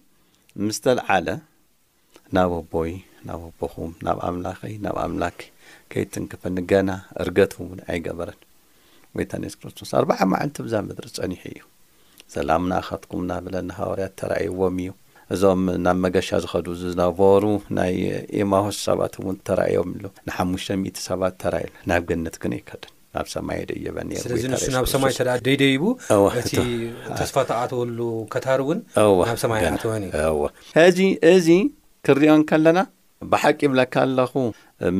ምስተልዓለ 0.66 1.26
ናብ 2.37 2.50
በቦይ 2.52 2.92
ናብ 3.26 3.40
ወቦኹም 3.47 3.90
ናብ 4.07 4.19
ኣምላከይ 4.28 4.75
ናብ 4.85 4.97
ኣምላክ 5.02 5.37
ከይትንክፍኒ 5.92 6.57
ገና 6.71 6.90
እርገት 7.23 7.52
ውን 7.61 7.80
ኣይገበረን 7.90 8.40
ወይታ 9.16 9.30
ኔስክስስ 9.45 9.92
ኣርባዓ 10.00 10.19
መዓልቲ 10.33 10.57
ብዛ 10.66 10.75
ምድሪ 10.88 11.09
ጸኒሑ 11.19 11.42
እዩ 11.52 11.62
ዘላሙናእኻትኩምና 12.35 13.30
ብለናሃዋርያት 13.45 14.14
ተራእይዎም 14.23 14.78
እዩ 14.85 14.90
እዞም 15.37 15.62
ናብ 15.87 15.99
መገሻ 16.04 16.28
ዝኸዱ 16.45 16.66
ዝነበሩ 16.85 17.45
ናይ 17.78 17.95
ኢማሆስ 18.45 18.78
ሰባት 18.88 19.16
እውን 19.21 19.38
ተራእዮም 19.49 19.92
ሎ 20.04 20.14
ንሓሙሽተ 20.30 20.78
ሚ0ት 20.83 20.99
ሰባት 21.11 21.37
ተራእዩና 21.45 21.78
ናብ 21.92 22.02
ገነት 22.11 22.38
ግን 22.45 22.54
ኣይከደን 22.59 22.95
ናብ 23.17 23.26
ሰማይ 23.35 23.61
ደየበኒስለዚ 23.69 24.43
ንሱ 24.50 24.67
ናብ 24.75 24.85
ሰማይ 24.93 25.12
ተ 25.19 25.23
ደይደይቡ 25.47 25.85
እቲ 26.40 26.52
ተስፋ 27.19 27.35
ተኣተወሉ 27.49 27.99
ከታሩ 28.33 28.59
እውን 28.69 28.81
ና 29.31 29.35
ሰማይ 29.45 29.62
ወን 30.40 30.55
ሕዚ 30.79 30.99
እዚ 31.35 31.49
ክሪኦን 32.09 32.43
ከለና 32.50 32.81
ብሓቂ 33.33 33.59
ብለካ 33.73 33.95
ኣለኹ 34.07 34.33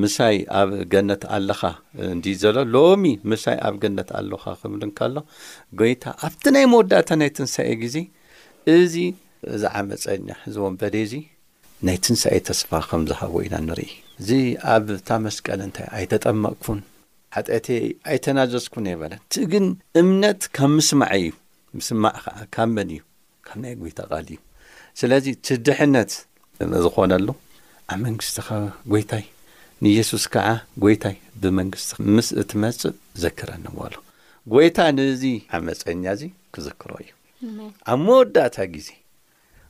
ምሳይ 0.01 0.37
ኣብ 0.61 0.71
ገነት 0.93 1.23
ኣለኻ 1.37 1.61
እንዲ 2.11 2.27
ዘሎ 2.43 2.57
ሎሚ 2.75 3.07
ምሳይ 3.33 3.57
ኣብ 3.69 3.77
ገነት 3.85 4.11
ኣለካ 4.19 4.45
ክምልን 4.61 4.91
ከሎ 4.99 5.15
ጐይታ 5.81 6.05
ኣብቲ 6.27 6.43
ናይ 6.57 6.65
መወዳእታ 6.73 7.09
ናይ 7.23 7.31
ትንሣኤ 7.39 7.71
ጊዜ 7.85 7.97
እዚ 8.77 8.97
ብዛ 9.53 9.63
ዓመፀኛ 9.83 10.27
ሕዝዎን 10.43 10.75
በደ 10.83 10.97
እዙ 11.07 11.15
ናይ 11.87 11.97
ትንሣኤ 12.07 12.39
ተስፋ 12.51 12.71
ከም 12.91 13.05
ዝሃቦ 13.13 13.33
ኢና 13.47 13.57
ንርኢ 13.71 13.91
እዚ 14.23 14.31
ኣብ 14.77 14.87
እታ 14.99 15.09
መስቀል 15.29 15.61
እንታይ 15.69 15.87
ኣይተጠመቕኩን 15.99 16.81
ሓጠተ 17.35 17.67
ኣይተናዘስኩን 18.13 18.87
የበለን 18.91 19.21
እቲግን 19.25 19.67
እምነት 20.01 20.41
ካብ 20.57 20.71
ምስማዐ 20.79 21.11
እዩ 21.21 21.29
ምስማዕ 21.79 22.15
ኸዓ 22.25 22.39
ካብ 22.55 22.71
መኒ 22.77 22.91
እዩ 22.97 23.03
ካብ 23.49 23.59
ናይ 23.65 23.75
ጐይታ 23.83 24.01
ቓል 24.11 24.25
እዩ 24.35 24.39
ስለዚ 25.01 25.27
እቲ 25.37 25.47
ድሕነት 25.67 26.13
ዝኾነሉ 26.87 27.29
ኣብ 27.93 28.01
መንግስቲኻ 28.07 28.49
ጐይታይ 28.93 29.25
ንኢየሱስ 29.85 30.25
ከዓ 30.33 30.47
ጐይታይ 30.85 31.17
ብመንግስቲ 31.43 31.91
ምስ 32.17 32.29
እትመጽእ 32.43 32.97
ዘክረንዎሉ 33.25 33.95
ጐይታ 34.55 34.79
ንዙ 34.97 35.23
ዓመፀኛ 35.59 36.05
እዙ 36.19 36.23
ክዝክሮ 36.55 36.91
እዩ 37.05 37.11
ኣብ 37.93 37.99
መወዳእታ 38.07 38.57
ጊዜ 38.75 38.89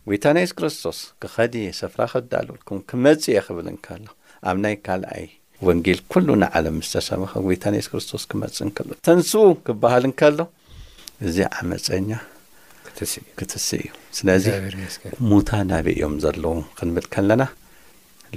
ጐይታ 0.08 0.24
ናይ 0.36 0.44
ይስ 0.46 0.52
ክርስቶስ 0.60 0.98
ክኸዲየ 1.24 1.74
ሰፍራ 1.80 2.00
ክዳልልኩም 2.14 2.80
ክመጽ 2.92 3.22
እየ 3.32 3.40
ኽብልንከሎ 3.48 4.04
ኣብ 4.48 4.56
ናይ 4.64 4.76
ካልኣይ 4.88 5.26
ወንጌል 5.68 5.98
ኲሉ 6.12 6.28
ንዓለም 6.42 6.74
ምስተሰምኸ 6.80 7.32
ወይታንስ 7.48 7.86
ክርስቶስ 7.92 8.22
ክመጽእ 8.30 8.62
እንከሎ 8.66 8.88
ተንስኡ 9.06 9.46
ክብሃል 9.66 10.04
ንከሎ 10.10 10.38
እዚ 11.28 11.36
ዓመፀኛ 11.60 12.08
ክትስእ 13.38 13.80
እዩ 13.82 13.88
ስለዚ 14.18 14.46
ሙታ 15.30 15.50
ናብእዮም 15.70 16.14
ዘለዎ 16.24 16.56
ክንብል 16.78 17.06
ከለና 17.14 17.42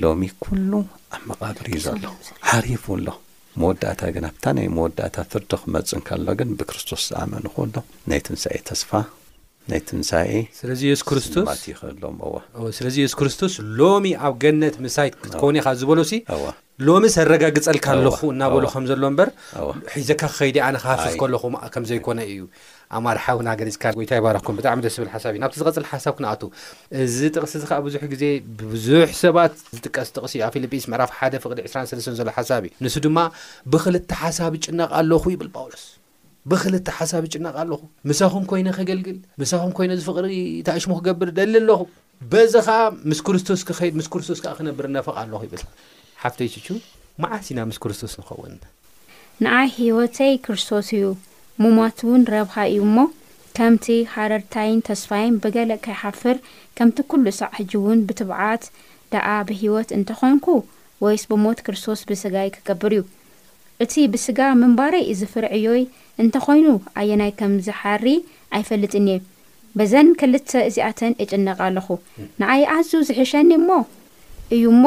ሎሚ 0.03 0.21
ኲሉ 0.45 0.71
ኣብ 1.15 1.23
መቓብር 1.31 1.65
ዩ 1.75 1.79
ዘሎ 1.87 2.03
ሓሪፉ 2.49 2.85
ኣሎ 2.97 3.07
መወዳእታ 3.61 4.01
ግን 4.13 4.23
ኣብታ 4.29 4.43
ናይ 4.57 4.67
መወዳእታ 4.77 5.15
ፍርዲ 5.31 5.51
ክመጽእ 5.63 5.95
እንከሎ 5.99 6.25
ግን 6.39 6.51
ብክርስቶስ 6.59 7.01
ዝኣመን 7.09 7.45
ኹዶ 7.55 7.75
ናይ 8.11 8.21
ትንሣኤ 8.27 8.57
ተስፋ 8.69 8.89
ናቲሳኤስሱ 9.71 10.63
ስቶስሎስለዚ 11.27 12.97
የሱ 13.03 13.13
ክርስቶስ 13.19 13.53
ሎሚ 13.81 14.05
ኣብ 14.27 14.33
ገነት 14.43 14.75
ምሳይት 14.85 15.13
ክኮውነ 15.23 15.57
ካ 15.65 15.69
ዝበሎ 15.81 15.99
ሲ 16.11 16.13
ሎሚ 16.87 17.03
ሰረጋግፀልካ 17.15 17.85
ኣለኹ 17.95 18.19
እናበሉ 18.33 18.63
ከም 18.73 18.85
ዘሎ 18.89 19.01
ምበር 19.13 19.29
ሒዘካ 19.95 20.21
ክኸይዲ 20.33 20.57
ኣነ 20.67 20.75
ካሃፈፍ 20.83 21.15
ከለኹ 21.21 21.43
ከምዘይኮነ 21.73 22.19
እዩ 22.33 22.39
ኣማርሓዊናገዲፅካ 22.99 23.83
ጎይታ 23.97 24.11
ይባረክኩም 24.19 24.55
ብጣዕሚ 24.59 24.79
ደስ 24.85 24.93
ዝብል 24.99 25.09
ሓሳብ 25.15 25.31
እዩ 25.35 25.39
ናብቲ 25.43 25.55
ዝቐፅል 25.61 25.85
ሓሳብ 25.93 26.13
ክንኣቱ 26.19 26.41
እዚ 27.05 27.17
ጥቕስ 27.35 27.53
እዚ 27.59 27.63
ከዓ 27.71 27.79
ብዙሕ 27.87 28.01
ግዜ 28.13 28.23
ብብዙሕ 28.59 29.07
ሰባት 29.23 29.53
ዝጥቀስ 29.75 30.09
ጥቕሲ 30.17 30.33
እ 30.41 30.45
ኣብ 30.49 30.53
ፊልጲስ 30.57 30.85
ምዕራፍ 30.93 31.11
ሓደ 31.19 31.33
ፍቅዲ 31.45 31.59
23 31.71 32.17
ዘሎ 32.21 32.29
ሓሳብ 32.39 32.61
እዩ 32.69 32.73
ንሱ 32.85 32.95
ድማ 33.07 33.17
ብክልተ 33.75 34.11
ሓሳብ 34.23 34.51
ይጭነቕ 34.59 34.89
ኣለኹ 35.01 35.23
ይብል 35.35 35.49
ጳውሎስ 35.57 35.85
ብክልተ 36.51 36.87
ሓሳብ 36.97 37.23
ይጭናቕ 37.27 37.55
ኣለኹ 37.63 37.81
ምሳኹም 38.09 38.45
ኮይነ 38.51 38.67
ከገልግል 38.77 39.17
ምሳኹም 39.41 39.71
ኮይነ 39.77 39.91
ዝፍቕሪ 39.99 40.25
ታኣሽሙ 40.67 40.91
ክገብር 40.99 41.29
ደሊ 41.37 41.53
ኣለኹ 41.63 41.81
በዛኻዓ 42.31 42.79
ምስ 43.09 43.19
ክርስቶስ 43.27 43.61
ክኸድ 43.67 43.93
ምስ 43.99 44.07
ክርስቶስ 44.13 44.39
ከዓ 44.43 44.51
ክነብር 44.57 44.85
ነፈቕ 44.95 45.13
ኣለኹ 45.21 45.39
ይብል 45.47 45.63
ሓፍተይቹ 46.23 46.67
መዓት 47.23 47.45
ኢና 47.53 47.59
ምስ 47.69 47.77
ክርስቶስ 47.83 48.13
ንኸውን 48.21 48.53
ንኣይ 49.43 49.67
ሂይወተይ 49.77 50.33
ክርስቶስ 50.45 50.87
እዩ 50.97 51.05
ሙማት 51.63 51.97
እውን 52.05 52.21
ረብኻ 52.35 52.55
እዩ 52.73 52.81
እሞ 52.89 52.97
ከምቲ 53.57 53.85
ሃረርታይን 54.13 54.79
ተስፋይን 54.87 55.33
ብገለ 55.43 55.71
ከይሓፍር 55.85 56.37
ከምቲ 56.77 56.99
ኵሉ 57.11 57.27
ሳዕ 57.39 57.49
ሕጂ 57.57 57.71
እውን 57.79 57.99
ብትባዓት 58.09 58.63
ደኣ 59.13 59.27
ብሂይወት 59.49 59.89
እንተኾንኩ 59.97 60.45
ወይስ 61.05 61.23
ብሞት 61.31 61.59
ክርስቶስ 61.65 62.01
ብስጋይ 62.11 62.49
ክገብር 62.55 62.93
እዩ 62.95 63.03
እቲ 63.83 63.93
ብስጋ 64.13 64.39
ምንባረይ 64.61 65.03
ዩዝፍርዕዮይ 65.11 65.83
እንተኮይኑ 66.21 66.67
ኣየናይ 67.01 67.31
ከምዚ 67.39 67.67
ሓሪ 67.81 68.05
ኣይፈልጥን 68.57 69.07
እየ 69.13 69.19
በዘን 69.79 70.07
ክልተ 70.21 70.49
እዚኣተን 70.69 71.13
የጭነቅ 71.21 71.57
ኣለኹ 71.67 71.87
ንኣይ 72.41 72.63
ኣዝዩ 72.75 72.99
ዝሕሸኒ 73.09 73.49
እሞ 73.59 73.69
እዩ 74.55 74.65
እሞ 74.75 74.83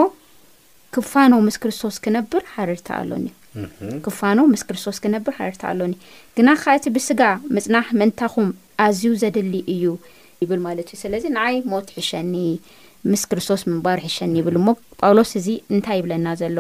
ክፋኖ 0.95 1.33
ምስ 1.47 1.57
ክርስቶስ 1.63 1.97
ክነብር 2.05 2.43
ሓርርታ 2.53 2.89
ኣሎኒ 3.03 3.27
ክፋኖ 4.05 4.39
ምስ 4.53 4.63
ክርስቶስ 4.69 4.99
ክነብር 5.05 5.33
ሓረርታ 5.39 5.63
ኣሎኒ 5.73 5.95
ግና 6.37 6.49
ካ 6.63 6.75
እቲ 6.79 6.87
ብስጋ 6.97 7.21
ምፅናሕ 7.55 7.89
መንታኹም 8.01 8.49
ኣዝዩ 8.87 9.13
ዘድሊ 9.23 9.55
እዩ 9.75 9.85
ይብል 10.43 10.61
ማለት 10.67 10.89
እዩ 10.93 10.99
ስለዚ 11.05 11.25
ንኣይ 11.37 11.57
ሞት 11.73 11.89
ሕሸኒ 11.99 12.35
ምስ 13.13 13.23
ክርስቶስ 13.31 13.63
ምንባር 13.71 13.99
ሒሸኒ 14.07 14.33
ይብል 14.41 14.57
ሞ 14.67 14.75
ጳውሎስ 15.01 15.31
እዙ 15.41 15.47
እንታይ 15.75 15.97
ይብለና 16.01 16.27
ዘሎ 16.41 16.57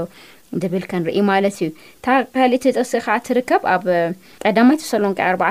ዝብል 0.62 0.84
ከንርኢ 0.90 1.18
ማለት 1.30 1.56
እዩ 1.64 1.68
እታ 1.98 2.06
ካል 2.36 2.52
ቲ 2.62 2.64
ጥቕሲእ 2.74 3.02
ከዓ 3.06 3.14
እትርከብ 3.20 3.62
ኣብ 3.74 3.84
ቀዳማይ 4.44 4.78
ቴሰሎንቄ 4.82 5.18
4ባ 5.32 5.46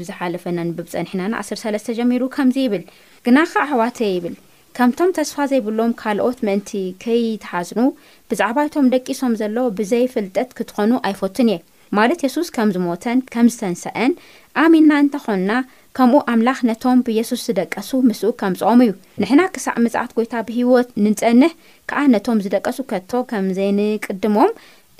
ብዝሓለፈና 0.00 0.58
ንብብ 0.68 0.86
ፀኒሕናና 0.94 1.32
103ለስተ 1.54 1.94
ጀሚሩ 1.98 2.22
ከምዚ 2.36 2.56
ይብል 2.66 2.84
ግና 3.26 3.38
ከ 3.50 3.54
ኣሕዋት 3.64 3.98
ይብል 4.12 4.34
ከምቶም 4.76 5.10
ተስፋ 5.16 5.36
ዘይብሎም 5.50 5.90
ካልኦት 6.00 6.38
ምእንቲ 6.46 6.70
ከይትሓዝኑ 7.02 7.80
ብዛዕባእቶም 8.30 8.86
ደቂሶም 8.94 9.32
ዘሎ 9.40 9.56
ብዘይ 9.78 10.04
ፍልጠት 10.14 10.48
ክትኾኑ 10.58 10.92
ኣይፈቱን 11.08 11.50
እየ 11.54 11.60
ማለት 11.98 12.20
የሱስ 12.24 12.48
ከም 12.56 12.68
ዝሞተን 12.76 13.18
ከም 13.32 13.46
ዝተንስአን 13.54 14.12
ኣሚና 14.62 14.90
እንተኾንና 15.02 15.50
ከምኡ 15.96 16.20
ኣምላኽ 16.32 16.58
ነቶም 16.68 16.98
ብየሱስ 17.06 17.40
ዝደቀሱ 17.46 17.90
ምስኡ 18.08 18.28
ከምጽኦሙ 18.40 18.78
እዩ 18.84 18.92
ንሕና 19.22 19.40
ክሳዕ 19.54 19.74
መጽእት 19.84 20.12
ጐይታ 20.16 20.34
ብሂይወት 20.48 20.88
ንንጸንሕ 21.04 21.52
ከዓ 21.90 22.00
ነቶም 22.14 22.38
ዝደቀሱ 22.44 22.78
ከቶ 22.90 23.10
ከም 23.30 23.46
ዘይንቅድሞም 23.58 24.52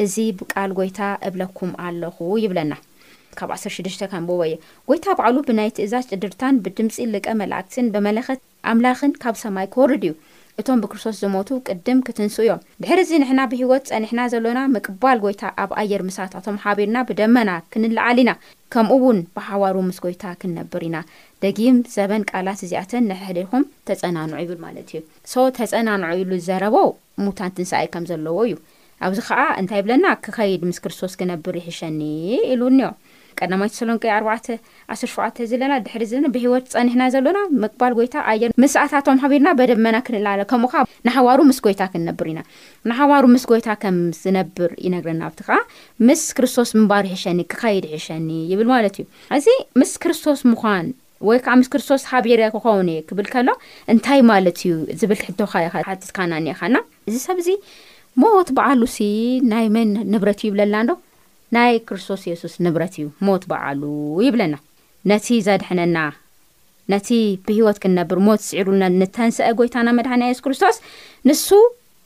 እዚ 0.04 0.14
ብቃል 0.40 0.70
ጐይታ 0.78 0.99
እብለኩም 1.28 1.70
ኣለኹ 1.87 2.18
ይብለና 2.44 2.72
ካብ 3.40 3.50
106ሽ 3.61 3.99
ከምቦወየ 4.12 4.54
ጐይታ 4.90 5.06
በዕሉ 5.20 5.37
ብናይትእዛዝ 5.49 6.06
ጭድርታን 6.12 6.61
ብድምፂ 6.66 6.96
ልቀ 7.14 7.26
መላእክትን 7.40 7.87
ብመለክት 7.94 8.40
ኣምላኽን 8.72 9.12
ካብ 9.22 9.37
ሰማይ 9.44 9.66
ክወርድ 9.75 10.02
እዩ 10.08 10.12
እቶም 10.61 10.80
ብክርስቶስ 10.82 11.16
ዝሞቱ 11.23 11.49
ቅድም 11.68 11.99
ክትንስእ 12.06 12.42
እዮም 12.44 12.64
ድሕር 12.82 12.99
እዚ 13.02 13.11
ንሕና 13.21 13.40
ብሂይወት 13.50 13.85
ጸኒሕና 13.90 14.21
ዘሎና 14.32 14.61
ምቅባል 14.75 15.18
ጎይታ 15.25 15.42
ኣብ 15.62 15.71
ኣየር 15.80 16.02
ምሳታቶም 16.09 16.59
ሓቢርና 16.64 16.97
ብደመና 17.09 17.50
ክንላዓል 17.73 18.18
ኢና 18.23 18.32
ከምኡ 18.75 18.92
እውን 19.00 19.21
ብሓዋሩ 19.37 19.76
ምስ 19.88 19.99
ጐይታ 20.04 20.25
ክንነብር 20.42 20.85
ኢና 20.88 20.99
ደጊም 21.44 21.78
ዘበን 21.94 22.26
ቃላት 22.32 22.61
እዚኣተን 22.66 23.09
ንሕሕደኩም 23.12 23.64
ተጸናንዑ 23.90 24.37
ይብል 24.44 24.61
ማለት 24.66 24.90
እዩ 24.92 25.00
ሰ 25.32 25.47
ተጸናንዑ 25.61 26.11
ኢሉ 26.23 26.32
ዘረቦ 26.49 26.76
ሙታን 27.25 27.54
ትንስኣይ 27.56 27.88
ከም 27.94 28.06
ዘለዎ 28.12 28.38
እዩ 28.49 28.56
ኣብዚ 29.06 29.21
ከዓ 29.28 29.40
እንታይ 29.61 29.80
ብለና 29.87 30.04
ክኸይድ 30.26 30.62
ምስ 30.71 30.78
ክርስቶስ 30.82 31.14
ክነብር 31.21 31.54
ይሕሸኒ 31.62 32.00
ኢሉ 32.52 32.61
ኒዮም 32.78 32.97
ቀዳማይቲ 33.41 33.75
ሰሎንቀ 33.81 34.05
4ዕተ 34.17 34.47
1ሸተ 34.95 35.39
ዘለና 35.51 35.75
ድሕሪ 35.87 36.03
ዘለና 36.11 36.27
ብሂወት 36.35 36.67
ፀኒሕና 36.75 37.03
ዘሎና 37.15 37.39
ምቕባል 37.62 37.93
ጎይታ 37.99 38.15
ኣየር 38.33 38.51
መስእታቶም 38.62 39.21
ሃቢርና 39.25 39.51
በደመና 39.59 39.97
ክንልለ 40.07 40.43
ከምኡከዓ 40.53 40.83
ንሓዋሩ 41.09 41.39
ምስ 41.51 41.59
ጎይታ 41.67 41.83
ክንነብር 41.93 42.29
ኢና 42.33 42.41
ንሓዋሩ 42.90 43.23
ምስ 43.35 43.45
ጎይታ 43.53 43.68
ከም 43.85 43.99
ዝነብር 44.23 44.71
ይነግርና 44.87 45.23
ኣብቲ 45.29 45.40
ከዓ 45.49 45.59
ምስ 46.09 46.23
ክርስቶስ 46.38 46.71
ምንባር 46.79 47.05
ይሕሸኒ 47.11 47.40
ክኸይድ 47.53 47.87
ይሕሸኒ 47.92 48.31
ይብል 48.53 48.68
ማለት 48.75 48.97
እዩ 49.03 49.07
እዚ 49.38 49.47
ምስ 49.83 49.92
ክርስቶስ 50.05 50.42
ምኳን 50.53 50.88
ወይ 51.29 51.38
ከዓ 51.47 51.53
ምስ 51.61 51.68
ክርስቶስ 51.73 52.03
ሃቢረ 52.12 52.40
ክኸውን 52.57 52.88
እየ 52.95 53.01
ክብል 53.09 53.27
ከሎ 53.33 53.49
እንታይ 53.92 54.21
ማለት 54.33 54.61
እዩ 54.64 54.73
ዝብል 55.01 55.21
ሕቶካ 55.29 55.53
ሓቲትካናኒአኻ 55.75 56.61
ና 56.75 56.81
እዚ 57.11 57.16
ሰብ 57.29 57.38
ዚ 57.47 57.51
ሞት 58.23 58.49
በዓሉሲ 58.57 58.97
ናይ 59.53 59.66
መን 59.75 59.90
ንብረት 60.14 60.40
ይብለላን 60.47 60.88
ዶ 60.90 60.95
ናይ 61.57 61.73
ክርስቶስ 61.88 62.21
የሱስ 62.29 62.55
ንብረት 62.65 62.95
እዩ 62.99 63.07
ሞት 63.27 63.43
በዓሉ 63.51 63.83
ይብለና 64.27 64.55
ነቲ 65.11 65.27
ዘድሕነና 65.47 65.99
ነቲ 66.93 67.09
ብሂይወት 67.47 67.79
ክንነብር 67.83 68.19
ሞት 68.27 68.41
ዝስዒሩሉና 68.45 68.85
ንተንስአ 69.01 69.47
ጎይታና 69.59 69.88
መድሓና 69.99 70.23
ሱስ 70.33 70.43
ክርስቶስ 70.47 70.77
ንሱ 71.29 71.47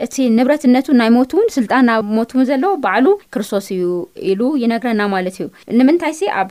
እቲ 0.05 0.15
ንብረትነቱ 0.39 0.87
ናይ 1.01 1.11
ሞት 1.17 1.31
እውን 1.37 1.49
ስልጣን 1.59 1.87
ናብ 1.91 2.09
ሞት 2.17 2.31
ውን 2.37 2.47
ዘለዎ 2.51 2.73
በዕሉ 2.85 3.07
ክርስቶስ 3.35 3.67
እዩ 3.77 3.85
ኢሉ 4.31 4.41
ይነግረና 4.63 5.03
ማለት 5.15 5.37
እዩ 5.39 5.47
ንምንታይ 5.81 6.15
ኣብ 6.41 6.51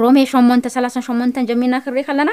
ሮሜ 0.00 0.18
8ን3ሸመንተ 0.32 1.36
ጀሚና 1.48 1.76
ክርኢ 1.84 2.02
ከለና 2.08 2.30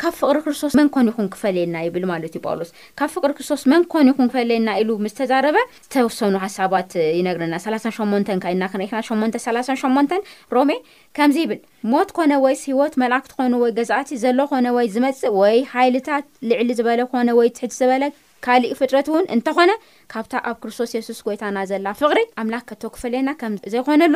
ካብ 0.00 0.12
ፍቅሪ 0.18 0.36
ክርስቶስ 0.44 0.74
መን 0.78 0.88
ኮን 0.94 1.08
ይኹን 1.10 1.28
ክፈለየና 1.34 1.76
ይብል 1.86 2.04
ማለት 2.10 2.30
እዩ 2.34 2.38
ጳውሎስ 2.46 2.70
ካብ 2.98 3.08
ፍቅሪ 3.14 3.30
ክርስቶስ 3.38 3.62
መን 3.72 3.82
ኮን 3.92 4.08
ይኹን 4.10 4.28
ክፈለየና 4.32 4.74
ኢሉ 4.80 4.90
ምስ 5.04 5.14
ተዛረበ 5.20 5.56
ዝተወሰኑ 5.86 6.34
ሓሳባት 6.44 6.92
ይነግረና 7.18 7.54
38 7.66 8.32
ካና 8.44 8.62
ክና 8.74 8.82
ሸ3ሸን 8.92 10.22
ሮሜ 10.56 10.70
ከምዚ 11.18 11.36
ይብል 11.44 11.60
ሞት 11.94 12.10
ኮነ 12.18 12.32
ወይ 12.44 12.54
ሂወት 12.68 12.94
መላእክቲ 13.04 13.32
ኮኑ 13.38 13.52
ወይ 13.64 13.72
ገዛእቲ 13.78 14.10
ዘሎ 14.24 14.38
ኮነ 14.52 14.66
ወይ 14.78 14.86
ዝመፅእ 14.96 15.34
ወይ 15.40 15.58
ኃይልታት 15.74 16.24
ልዕሊ 16.50 16.68
ዝበለ 16.80 17.00
ኮነ 17.14 17.28
ወይ 17.40 17.50
ትሕቲ 17.56 17.72
ዝበለ 17.82 18.04
ካሊእ 18.44 18.70
ፍጥረት 18.76 19.08
እውን 19.10 19.24
እንተኾነ 19.34 19.70
ካብታ 20.12 20.32
ኣብ 20.50 20.56
ክርስቶስ 20.62 20.92
የሱስ 20.96 21.18
ጎይታና 21.26 21.58
ዘላ 21.70 21.86
ፍቅሪ 21.98 22.18
ኣምላክ 22.42 22.62
ከቶ 22.70 22.82
ክፈለየና 22.94 23.30
ከምዘይኮነሉ 23.40 24.14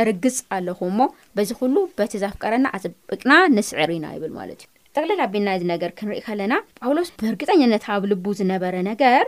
እርግጽ 0.00 0.36
ኣለኹ 0.56 0.78
እሞ 0.90 0.98
በዚ 1.36 1.50
ኩሉ 1.60 1.76
በቲ 1.98 2.12
ዛፍቀረና 2.22 2.66
ኣፅብቅና 2.76 3.32
ንስዕር 3.56 3.90
ኢና 3.96 4.06
ይብል 4.16 4.32
ማለት 4.38 4.60
እዩ 4.64 4.70
ጠቕሊል 4.96 5.20
ኣቢና 5.26 5.48
እዚ 5.56 5.62
ነገር 5.72 5.90
ክንርኢ 5.98 6.20
ከለና 6.26 6.54
ጳውሎስ 6.80 7.08
ብርግጠኛነት 7.22 7.84
ኣብ 7.94 8.04
ልቡ 8.10 8.26
ዝነበረ 8.38 8.74
ነገር 8.90 9.24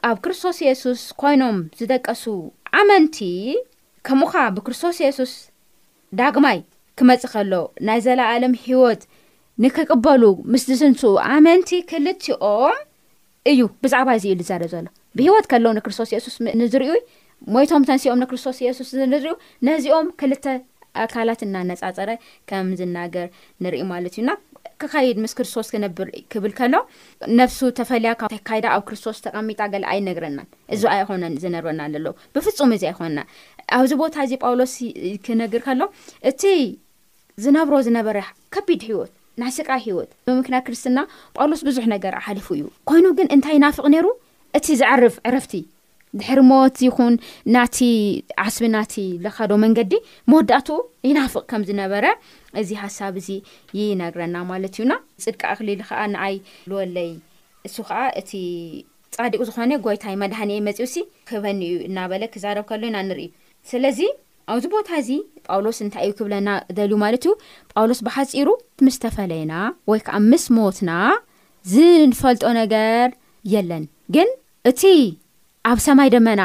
ካብ 0.00 0.16
ክርስቶስ 0.24 0.58
የሱስ 0.68 1.00
ኮይኖም 1.20 1.56
ዝደቀሱ 1.78 2.24
ኣመንቲ 2.80 3.18
ከምኡኻ 4.08 4.34
ብክርስቶስ 4.56 4.98
የሱስ 5.06 5.32
ዳግማይ 6.20 6.58
ክመፅእ 6.98 7.32
ከሎ 7.32 7.52
ናይ 7.88 7.98
ዘለኣለም 8.06 8.54
ሂይወት 8.66 9.02
ንክቕበሉ 9.64 10.22
ምስ 10.52 10.64
ዝስንስኡ 10.70 11.12
ኣመንቲ 11.36 11.70
ክልትኦም 11.90 12.76
እዩ 13.50 13.60
ብዛዕባ 13.84 14.08
እዚ 14.18 14.24
ኢሉ 14.32 14.40
ዘደ 14.50 14.64
ዘሎ 14.74 14.86
ብሂይወት 15.18 15.46
ከለዉ 15.50 15.70
ንክርስቶስ 15.78 16.08
የሱስ 16.14 16.34
ንዝርዩ 16.60 16.90
ሞይቶም 17.54 17.82
ተንስኦም 17.88 18.20
ንክርስቶስ 18.22 18.56
ኢየሱስ 18.64 18.88
ዝንርኡ 19.00 19.34
ነዚኦም 19.66 20.06
ክልተ 20.20 20.44
ኣካላት 21.02 21.40
እናነፃፀረ 21.46 22.10
ከም 22.50 22.68
ዝናገር 22.80 23.26
ንርኢ 23.64 23.82
ማለት 23.90 24.14
እዩና 24.18 24.30
ክኸይድ 24.82 25.16
ምስ 25.24 25.32
ክርስቶስ 25.38 25.68
ክነብር 25.74 26.08
ክብል 26.32 26.52
ከሎ 26.58 26.74
ነፍሱ 27.40 27.58
ተፈለያካይዳ 27.78 28.64
ኣብ 28.76 28.82
ክርስቶስ 28.88 29.18
ተቐሚጣ 29.26 29.60
ገላ 29.74 29.84
ኣይነግረናን 29.94 30.48
እዚኣ 30.74 30.92
ይኮነን 31.00 31.34
ዝነርበና 31.44 31.80
ዘሎዉ 31.94 32.06
ብፍፁም 32.34 32.72
እዚ 32.76 32.84
ኣይኮነና 32.90 33.20
ኣብዚ 33.78 33.92
ቦታ 34.02 34.14
እዚ 34.26 34.34
ጳውሎስ 34.44 34.74
ክነግር 35.28 35.62
ከሎ 35.68 35.80
እቲ 36.32 36.42
ዝነብሮ 37.44 37.74
ዝነበረ 37.88 38.18
ከቢድ 38.56 38.82
ሂይወት 38.88 39.12
ናይ 39.40 39.52
ስቃ 39.58 39.70
ሂይወት 39.86 40.10
ብምክና 40.28 40.56
ክርስትና 40.66 40.98
ጳውሎስ 41.38 41.60
ብዙሕ 41.70 41.84
ነገር 41.96 42.12
ኣሓልፉ 42.20 42.46
እዩ 42.58 42.62
ኮይኑ 42.90 43.06
ግን 43.20 43.28
እንታይ 43.36 43.54
ይናፍቕ 43.58 43.84
ነይሩ 43.94 44.06
እቲ 44.60 44.66
ዝዕርፍ 44.82 45.16
ዕረፍቲ 45.30 45.52
ድሕሪ 46.20 46.40
ሞት 46.50 46.76
ይኹን 46.86 47.14
ናቲ 47.54 47.78
ዓስቢ 48.44 48.66
ናቲ 48.74 48.94
ለካዶ 49.24 49.50
መንገዲ 49.64 49.92
መወዳእትኡ 50.32 50.78
ይናፍቕ 51.08 51.42
ከም 51.50 51.62
ዝነበረ 51.68 52.04
እዚ 52.60 52.70
ሓሳብ 52.82 53.14
እዚ 53.22 53.28
ይነግረና 53.78 54.36
ማለት 54.50 54.76
እዩና 54.78 54.92
ፅድቃ 55.24 55.42
ክሊል 55.58 55.80
ከዓ 55.88 56.00
ንኣይ 56.12 56.36
ልወለይ 56.70 57.10
እሱ 57.68 57.76
ከዓ 57.90 58.00
እቲ 58.20 58.30
ጻዲቅ 59.16 59.40
ዝኾነ 59.48 59.70
ጎይታይ 59.84 60.14
መድህኒአ 60.22 60.64
መፂው 60.68 60.88
ሲ 60.94 60.96
ክህበኒ 61.28 61.60
እዩ 61.70 61.76
እናበለ 61.88 62.22
ክዛረብ 62.34 62.64
ከሎዩና 62.70 62.98
ንርኢ 63.10 63.28
ስለዚ 63.70 64.00
ኣብዚ 64.52 64.64
ቦታ 64.74 64.88
እዚ 65.02 65.10
ጳውሎስ 65.46 65.78
እንታይ 65.84 66.04
እዩ 66.06 66.12
ክብለና 66.18 66.48
ደልዩ 66.76 66.96
ማለት 67.04 67.22
እዩ 67.26 67.34
ጳውሎስ 67.72 68.00
ብሓፂሩ 68.06 68.48
ትምስተፈለየና 68.80 69.54
ወይከዓ 69.92 70.14
ምስ 70.30 70.44
ሞትና 70.58 70.92
ዝንፈልጦ 71.72 72.42
ነገር 72.62 73.08
የለን 73.54 73.84
ግን 74.16 74.28
እቲ 74.70 74.82
ኣብ 75.70 75.78
ሰማይ 75.86 76.08
ደመና 76.14 76.42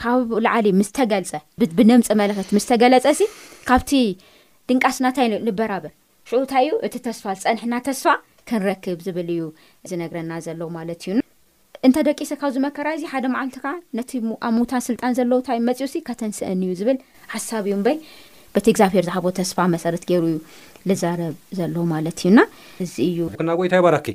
ካብ 0.00 0.28
ላዓሊ 0.44 0.66
ምስተገልፀ 0.80 1.32
ብነምፀ 1.78 2.08
መለክት 2.20 2.50
ምስተገለፀ 2.56 3.04
ሲ 3.18 3.22
ካብቲ 3.68 3.90
ድንቃስናእንታይ 4.68 5.26
ንበራበር 5.46 5.92
ሽዑ 6.28 6.38
እታይ 6.44 6.64
እዩ 6.66 6.76
እቲ 6.86 6.94
ተስፋ 7.06 7.24
ዝፀንሕና 7.40 7.74
ተስፋ 7.88 8.06
ክንረክብ 8.50 9.00
ዝብል 9.06 9.28
እዩ 9.34 9.42
ዝነግረና 9.90 10.32
ዘሎዉ 10.46 10.62
ማለት 10.78 11.00
እዩ 11.06 11.12
እንተደቂሰ 11.88 12.30
ካብ 12.40 12.50
ዝ 12.54 12.62
መከራ 12.66 12.88
እዚ 12.98 13.04
ሓደ 13.12 13.24
መዓልቲ 13.34 13.56
ከዓ 13.66 13.72
ነቲ 14.00 14.10
ኣብ 14.46 14.52
ሙዉታን 14.60 14.84
ስልጣን 14.88 15.16
ዘለውታ 15.18 15.48
መፅኡ 15.68 15.94
ከተንስአኒ 16.08 16.60
እዩ 16.68 16.78
ዝብል 16.80 16.98
ሓሳብ 17.34 17.62
እዩ 17.70 17.78
በይ 17.88 17.98
በቲ 18.56 18.66
እግዚብር 18.74 19.04
ዝሃቦ 19.10 19.26
ተስፋ 19.40 19.58
መሰረት 19.76 20.04
ገይሩ 20.12 20.24
ዩ 20.34 20.38
ዝዛረብ 20.92 21.34
ዘለዉ 21.60 21.78
ማለት 21.94 22.18
እዩና 22.24 22.38
እዚ 22.86 22.94
እዩ 23.12 23.20
ኩና 23.42 23.50
ጎይታይ 23.60 23.82
ባራኪ 23.88 24.08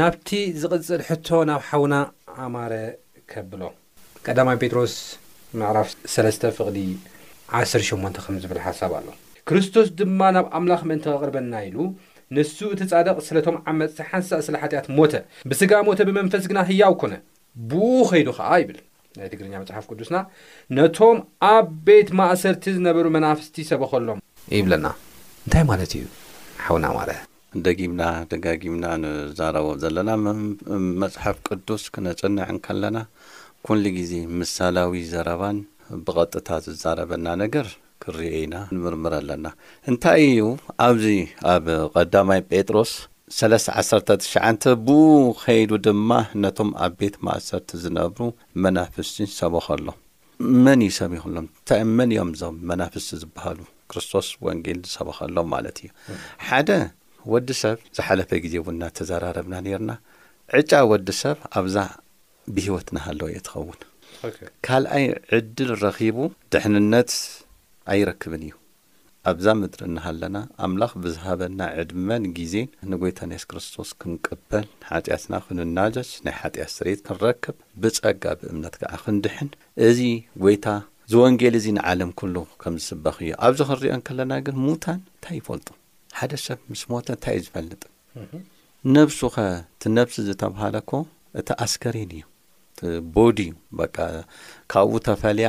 ናብቲ 0.00 0.28
ዝቕፅል 0.62 1.02
ሕቶ 1.10 1.28
ናብ 1.52 1.62
ሓውና 1.70 1.94
ኣማረ 2.46 2.72
ከብሎ 3.32 3.62
ቀዳማ 4.28 4.50
ጴጥሮስ 4.62 4.94
ምዕራፍ 5.60 5.90
3ስ 6.14 6.34
ፍቕዲ 6.56 6.78
108ን 7.60 8.14
ከም 8.24 8.34
ዝብል 8.42 8.58
ሓሳብ 8.64 8.92
ኣሎ 8.98 9.06
ክርስቶስ 9.48 9.86
ድማ 9.98 10.20
ናብ 10.36 10.46
ኣምላኽ 10.56 10.80
ምእንቲ 10.88 11.06
ቕርበና 11.22 11.52
ኢሉ 11.68 11.76
ንሱ 12.36 12.56
እትጻደቕ 12.74 13.16
ስለቶም 13.28 13.56
ዓመፅሲ 13.72 13.98
ሓንሳእ 14.10 14.42
ስለ 14.46 14.54
ሓጢኣት 14.62 14.86
ሞተ 14.98 15.14
ብስጋ 15.50 15.72
ሞተ 15.88 16.00
ብመንፈስ 16.08 16.44
ግና 16.50 16.60
ህያው 16.70 16.94
ኮነ 17.02 17.14
ብኡ 17.70 17.90
ኸይዱ 18.10 18.28
ኸዓ 18.38 18.52
ይብል 18.62 18.78
ናይ 19.18 19.28
ትግርኛ 19.32 19.54
መጽሓፍ 19.62 19.86
ቅዱስና 19.90 20.16
ነቶም 20.78 21.18
ኣብ 21.54 21.66
ቤት 21.86 22.10
ማእሰርቲ 22.20 22.64
ዝነበሩ 22.76 23.06
መናፍስቲ 23.16 23.56
ሰበኸሎም 23.70 24.20
ይብለና 24.58 24.86
እንታይ 25.44 25.64
ማለት 25.72 25.92
እዩ 26.00 26.06
ሓውና 26.64 26.86
ማለት 26.98 27.20
ደጊምና 27.66 28.02
ደጋጊምና 28.32 28.86
ንዛረቦ 29.04 29.66
ዘለና 29.84 30.10
መጽሓፍ 31.04 31.36
ቅዱስ 31.50 31.84
ክነጸንዕንከለና 31.94 32.96
ኲሉ 33.66 33.84
ጊዜ 33.96 34.12
ምሳላዊ 34.40 35.00
ዘረባን 35.12 35.56
ብቐጥታ 36.04 36.48
ዝዛረበና 36.64 37.26
ነገር 37.42 37.66
ክርአኢና 38.02 38.54
ንምርምር 38.74 39.14
ኣለና 39.20 39.46
እንታይ 39.90 40.22
እዩ 40.28 40.44
ኣብዚ 40.86 41.04
ኣብ 41.54 41.66
ቀዳማይ 41.94 42.40
ጴጥሮስ 42.52 42.92
319ሽ 43.38 44.32
ብኡ 44.86 45.10
ኸይዱ 45.42 45.70
ድማ 45.86 46.10
ነቶም 46.44 46.70
ኣብ 46.86 46.94
ቤት 47.00 47.16
ማእሰርቲ 47.26 47.70
ዝነብሩ 47.84 48.20
መናፍስቲ 48.64 49.18
ሰበኸሎም 49.40 49.98
መን 50.64 50.80
እዩ 50.88 50.92
ሰቢይኹሎም 51.00 51.38
እንታ 51.46 51.68
መን 51.98 52.10
እዮም 52.14 52.30
እዞም 52.36 52.54
መናፍስቲ 52.70 53.10
ዝብሃሉ 53.22 53.60
ክርስቶስ 53.92 54.28
ወንጌል 54.46 54.78
ዝሰበኸሎም 54.88 55.48
ማለት 55.54 55.78
እዩ 55.84 55.90
ሓደ 56.50 56.70
ወዲ 57.34 57.48
ሰብ 57.64 57.78
ዝሓለፈ 57.98 58.30
ጊዜ 58.46 58.54
ቡና 58.68 58.82
ተዘራረብና 58.98 59.54
ኔርና 59.66 59.92
ዕጫ 60.58 60.70
ወዲ 60.92 61.08
ሰብ 61.22 61.38
ኣብዛ 61.60 61.76
ብሂወትናሃለዎ 62.56 63.26
እየ 63.32 63.40
ትኸውን 63.46 63.80
ካልኣይ 64.66 65.06
ዕድል 65.36 65.70
ረኺቡ 65.82 66.16
ድሕንነት 66.52 67.10
ኣይረክብን 67.94 68.42
እዩ 68.46 68.52
ኣብዛ 69.30 69.46
ምድሪ 69.60 69.80
እናሃለና 69.88 70.36
ኣምላኽ 70.66 70.92
ብዝሃበና 71.04 71.60
ዕድመን 71.80 72.22
ግዜን 72.36 72.68
ንጐይታ 72.90 73.20
ናስ 73.30 73.42
ክርስቶስ 73.50 73.88
ክንቅበል 74.00 74.66
ሓጢኣትና 74.90 75.34
ክንናዘስ 75.46 76.10
ናይ 76.26 76.34
ሓጢኣት 76.40 76.72
ስሬት 76.76 77.00
ክንረክብ 77.06 77.56
ብጸጋ 77.82 78.24
ብእምነት 78.40 78.74
ከዓ 78.82 78.92
ክንድሕን 79.02 79.50
እዚ 79.88 79.98
ጐይታ 80.44 80.66
ዝወንጌል 81.12 81.54
እዙ 81.60 81.66
ንዓለም 81.78 82.10
ኩሉ 82.20 82.36
ከም 82.62 82.74
ዝስበኺ 82.82 83.16
እዮ 83.26 83.32
ኣብዚ 83.46 83.60
ክንሪዮን 83.70 84.04
ከለና 84.08 84.32
ግን 84.48 84.56
ሙታን 84.64 85.00
እንታይ 85.06 85.36
ይፈልጡ 85.40 85.68
ሓደ 86.18 86.32
ሰብ 86.46 86.58
ምስ 86.72 86.82
ሞተ 86.92 87.06
እንታይ 87.16 87.34
እዩ 87.38 87.44
ዝፈልጥ 87.48 87.82
ነፍሱ 88.96 89.20
ኸ 89.36 89.46
እቲ 89.74 89.82
ነብሲ 89.98 90.16
ዝተብሃለኮ 90.28 90.90
እቲ 91.40 91.48
ኣስከሬን 91.64 92.12
እዮ 92.18 92.24
ቦዲ 93.14 93.38
በ 93.78 93.86
ካብኡ 94.72 94.94
ተፈልያ 95.06 95.48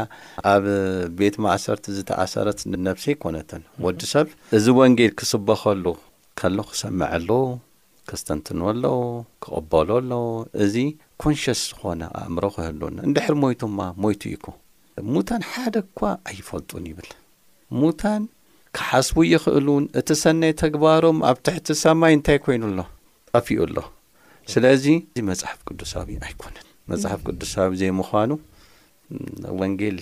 ኣብ 0.53 0.65
ቤት 1.19 1.35
ማእሰርቲ 1.45 1.85
ዝተኣሰረት 1.97 2.59
ንነፍሲ 2.71 3.05
ኣይኮነትን 3.13 3.61
ወዲ 3.85 3.99
ሰብ 4.13 4.27
እዚ 4.57 4.65
ወንጌል 4.79 5.11
ክስበኸሉ 5.19 5.85
ከሎ 6.39 6.57
ክሰምዐሎዎ 6.71 7.43
ክስተንትኖ 8.09 8.61
ኣሎ 8.71 8.83
ክቕበሉ 9.43 9.89
ኣሎ 9.99 10.11
እዚ 10.65 10.75
ኮንሽስ 11.23 11.61
ዝኾነ 11.69 12.01
ኣእምሮ 12.21 12.43
ክህሉና 12.55 12.97
እንድሕሪ 13.07 13.35
ሞይቱማ 13.43 13.79
ሞይቱ 14.03 14.21
እኢኮ 14.31 14.47
ሙታን 15.13 15.43
ሓደ 15.51 15.75
ኳ 15.99 16.17
ኣይፈልጡን 16.31 16.87
ይብል 16.91 17.09
ሙታን 17.81 18.23
ክሓስቡ 18.77 19.17
ይኽእሉን 19.33 19.85
እቲ 20.01 20.09
ሰናይ 20.23 20.53
ተግባሮም 20.63 21.17
ኣብ 21.29 21.37
ትሕቲ 21.45 21.67
ሰማይ 21.83 22.13
እንታይ 22.17 22.39
ኮይኑኣሎ 22.45 22.79
ጠፊኡ 23.33 23.57
ኣሎ 23.69 23.77
ስለዚ 24.53 24.83
እዚ 25.21 25.25
መጽሓፍ 25.29 25.59
ቅዱሳዊ 25.69 26.09
ኣይኮነን 26.27 26.67
መጽሓፍ 26.91 27.19
ቅዱሳዊ 27.29 27.67
እዘይምዃኑ 27.75 28.31
ወንጌል 29.61 29.97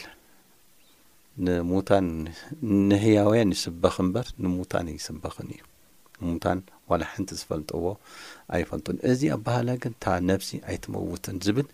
ንሙታን 1.47 2.07
ንህያውያን 2.89 3.53
ይስበኽ 3.55 3.95
እምበር 4.03 4.27
ንሙታን 4.43 4.87
ይስበኽን 4.93 5.49
እዩ 5.53 5.61
ሙታን 6.29 6.59
ዋላ 6.91 7.03
ሓንቲ 7.11 7.31
ዝፈልጥዎ 7.39 7.83
ኣይፈልጡን 8.55 8.97
እዚ 9.11 9.21
ኣብባህላ 9.35 9.69
ግን 9.83 9.93
እታ 9.97 10.05
ነፍሲ 10.29 10.49
ኣይትመውትን 10.69 11.37
ዝብል 11.45 11.67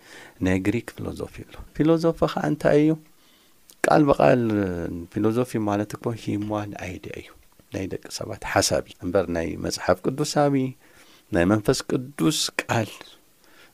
ናይ 0.48 0.58
ግሪክ 0.68 0.88
ፊሎዞፊ 0.98 1.36
ኣሎ 1.48 1.56
ፊሎዞፊ 1.78 2.20
ከዓ 2.34 2.44
እንታይ 2.52 2.78
እዩ 2.84 2.92
ቃል 3.88 4.04
ብቓል 4.10 4.44
ፊሎዞፊ 5.16 5.52
ማለት 5.70 5.94
ቦ 6.06 6.16
ሂማዋንዓይድያ 6.24 7.16
እዩ 7.24 7.30
ናይ 7.76 7.88
ደቂ 7.94 8.04
ሰባት 8.20 8.44
ሓሳብ 8.54 8.86
እ 8.92 8.96
እምበር 9.06 9.26
ናይ 9.38 9.50
መፅሓፍ 9.66 9.98
ቅዱሳዊ 10.08 10.58
ናይ 11.38 11.46
መንፈስ 11.54 11.80
ቅዱስ 11.92 12.40
ቃል 12.64 12.90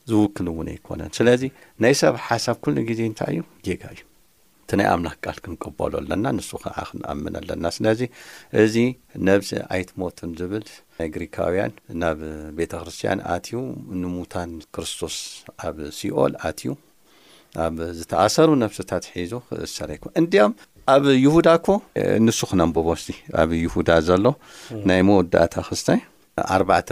ዝውክል 0.09 0.47
እውን 0.51 0.67
ኣይኮነን 0.75 1.11
ስለዚ 1.17 1.41
ናይ 1.83 1.93
ሰብ 2.01 2.15
ሓሳብ 2.27 2.55
ኩሉ 2.63 2.75
ጊዜ 2.89 3.01
እንታይ 3.09 3.31
እዩ 3.33 3.41
ጌጋ 3.65 3.83
እዩ 3.95 4.01
እቲ 4.63 4.69
ናይ 4.79 4.87
ኣምላክ 4.93 5.17
ቃል 5.25 5.37
ክንቀበሉ 5.43 5.93
ኣለና 6.01 6.25
ንሱ 6.37 6.49
ከዓ 6.63 6.77
ክንኣምን 6.89 7.33
ኣለና 7.41 7.63
ስለዚ 7.77 8.01
እዚ 8.63 8.75
ነብሲ 9.27 9.51
ኣይትሞትን 9.75 10.31
ዝብል 10.39 10.63
ናይ 10.99 11.07
ግሪካውያን 11.15 11.73
ናብ 12.03 12.19
ቤተ 12.59 12.71
ክርስትያን 12.83 13.19
ኣትዩ 13.35 13.53
ንሙታን 14.03 14.51
ክርስቶስ 14.77 15.17
ኣብ 15.69 15.77
ሲኦል 15.99 16.33
ኣትዩ 16.49 16.71
ኣብ 17.65 17.77
ዝተኣሰሩ 17.99 18.49
ነብስታት 18.63 19.05
ሒዙ 19.15 19.31
ክእሰረ 19.47 19.89
ይኮ 19.97 20.05
እንዲኦም 20.19 20.53
ኣብ 20.93 21.03
ይሁዳ 21.25 21.49
ኮ 21.65 21.67
ንሱ 22.25 22.39
ክነንብቦስ 22.49 23.03
ኣብ 23.41 23.49
ይሁዳ 23.63 23.89
ዘሎ 24.09 24.25
ናይ 24.89 25.01
መወዳእታ 25.07 25.55
ክስተ 25.69 25.87
ኣርባዕተ 26.57 26.89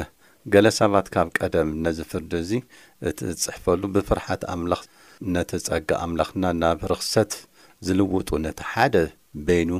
ገለ 0.54 0.68
ሰባት 0.80 1.08
ካብ 1.14 1.28
ቀደም 1.38 1.70
ነዚ 1.86 1.98
ፍርዲ 2.10 2.32
እዙ 2.44 2.52
እቲ 3.10 3.20
ጽሕፈሉ 3.44 3.82
ብፍርሓት 3.96 4.42
ኣምላኽ 4.54 4.82
ነቲ 5.36 5.52
ጸጋ 5.68 5.90
ኣምላኽና 6.04 6.44
ናብ 6.62 6.80
ርኽሰት 6.92 7.32
ዝልውጡ 7.86 8.30
ነቲ 8.46 8.60
ሓደ 8.72 8.94
በይኑ 9.48 9.72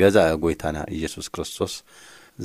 ገዛ 0.00 0.16
ጐይታና 0.42 0.76
ኢየሱስ 0.96 1.26
ክርስቶስ 1.34 1.72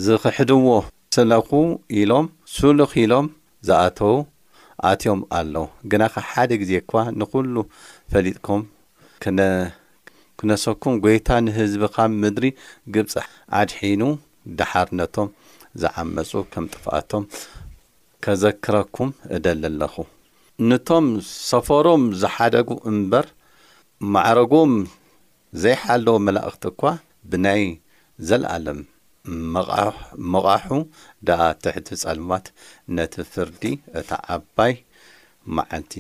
ዝኽሕድዎ 0.06 0.68
ስለኩ 1.16 1.52
ኢሎም 2.00 2.26
ስሉኺ 2.56 2.92
ኢሎም 3.04 3.28
ዝኣተዉ 3.68 4.16
ኣትዮም 4.92 5.22
ኣለዉ 5.40 5.66
ግናካብ 5.92 6.26
ሓደ 6.32 6.50
ጊዜ 6.62 6.72
እኳ 6.84 6.92
ንዅሉ 7.20 7.56
ፈሊጥኩም 8.12 8.62
ክነሰኩም 10.40 10.96
ጐይታ 11.04 11.30
ንህዝቢ 11.46 11.84
ካብ 11.96 12.12
ምድሪ 12.24 12.48
ግብፂ 12.96 13.14
ዓድሒኑ 13.60 14.02
ዳሓርነቶም 14.60 15.30
ዝዓመፁ 15.82 16.32
ከም 16.54 16.66
ጥፍኣቶም 16.76 17.24
ከዘክረኩም 18.26 19.12
እደል 19.36 19.60
ዘለኹ 19.66 19.96
ንቶም 20.70 21.06
ሰፈሮም 21.52 22.04
ዝሓደጉ 22.22 22.70
እምበር 22.92 23.28
ማዕረጎም 24.16 24.74
ዘይሓለዎ 25.64 26.16
መላእኽቲ 26.26 26.64
እኳ 26.74 26.82
ብናይ 27.32 27.64
ዘለዓለም 28.30 28.80
መቓሑ 30.34 30.70
ዳ 31.28 31.38
ትሕቲ 31.64 31.90
ጸልማት 32.04 32.46
ነቲ 32.98 33.14
ፍርዲ 33.32 33.64
እቲ 34.00 34.10
ዓባይ 34.36 34.74
መዓልቲ 35.58 35.94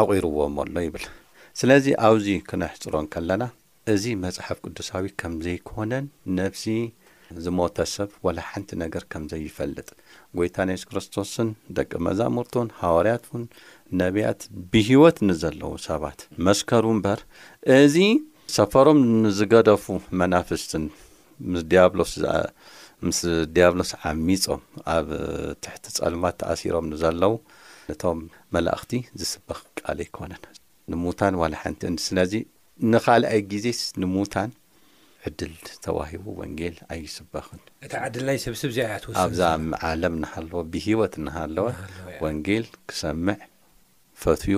ዓቒርዎም 0.00 0.54
ኣሎ 0.62 0.74
ይብል 0.86 1.04
ስለዚ 1.60 1.86
ኣብዙ 2.06 2.26
ክነሕፅሮን 2.50 3.06
ከለና 3.14 3.42
እዚ 3.92 4.04
መጽሓፍ 4.24 4.58
ቅዱሳዊ 4.64 5.06
ከም 5.20 5.34
ዘይኮነን 5.44 6.04
ነፍሲ 6.38 6.64
ዝሞተ 7.44 7.78
ሰብ 7.94 8.10
ዋላ 8.26 8.38
ሓንቲ 8.50 8.70
ነገር 8.82 9.02
ከምዘይ 9.12 9.42
ይፈልጥ 9.48 9.88
ጐይታ 10.38 10.56
ንስ 10.68 10.82
ክርስቶስን 10.90 11.48
ደቂ 11.76 11.90
መዛሙርቱን 12.06 12.68
ሃዋርያትን 12.82 13.42
ነቢያት 14.02 14.40
ብህይወት 14.72 15.18
ንዘለዉ 15.28 15.72
ሰባት 15.88 16.18
መስከሩ 16.48 16.84
እምበር 16.94 17.20
እዚ 17.78 17.96
ሰፈሮም 18.56 19.00
ንዝገደፉ 19.24 19.84
መናፍስትን 20.20 20.84
ምስ 21.52 21.62
ያብሎስምስ 21.78 23.20
ዲያብሎስ 23.56 23.90
ዓሚፆም 24.10 24.62
ኣብ 24.96 25.08
ትሕቲ 25.64 25.84
ጸልማት 25.98 26.36
ተኣሲሮም 26.40 26.88
ንዘለዉ 26.92 27.32
እቶም 27.94 28.18
መላእኽቲ 28.54 28.92
ዝስበኽ 29.20 29.60
ቃል 29.80 29.98
ኣይኮነን 30.06 30.42
ንሙታን 30.92 31.34
ዋላ 31.42 31.54
ሓንቲ 31.62 31.80
ን 31.94 31.98
ስለዚ 32.06 32.32
ንኻልኣይ 32.92 33.40
ጊዜስ 33.52 33.80
ንሙታን 34.02 34.50
ዕድል 35.28 35.54
ተዋሂቡ 35.84 36.24
ወንጌል 36.40 36.76
ኣይስበኽንስስብኣብዛ 36.92 39.40
ዓለም 39.88 40.14
ናሃለወ 40.22 40.60
ብሂወት 40.72 41.14
እናሃለወ 41.20 41.66
ወንጌል 42.24 42.64
ክሰምዕ 42.90 43.38
ፈትኡ 44.22 44.48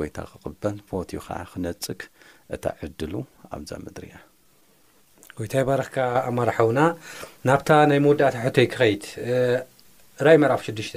ጎይታ 0.00 0.18
ክቕበል 0.32 0.76
ፈትኡ 0.90 1.18
ከዓ 1.26 1.40
ክነፅግ 1.52 2.00
እታ 2.56 2.64
ዕድሉ 2.86 3.12
ኣብዛ 3.58 3.70
ምድሪ 3.86 4.04
እያ 4.10 4.16
ጎይታ 5.40 5.52
ይ 5.62 5.66
ባረክካ 5.70 5.96
ኣማርሓውና 6.30 6.80
ናብታ 7.50 7.68
ናይ 7.90 8.00
መወዳእታ 8.06 8.36
ሕቶይ 8.46 8.66
ክኸይት 8.74 9.04
ራይ 10.26 10.36
መራፍ 10.44 10.60
ሽዱሽተ 10.68 10.94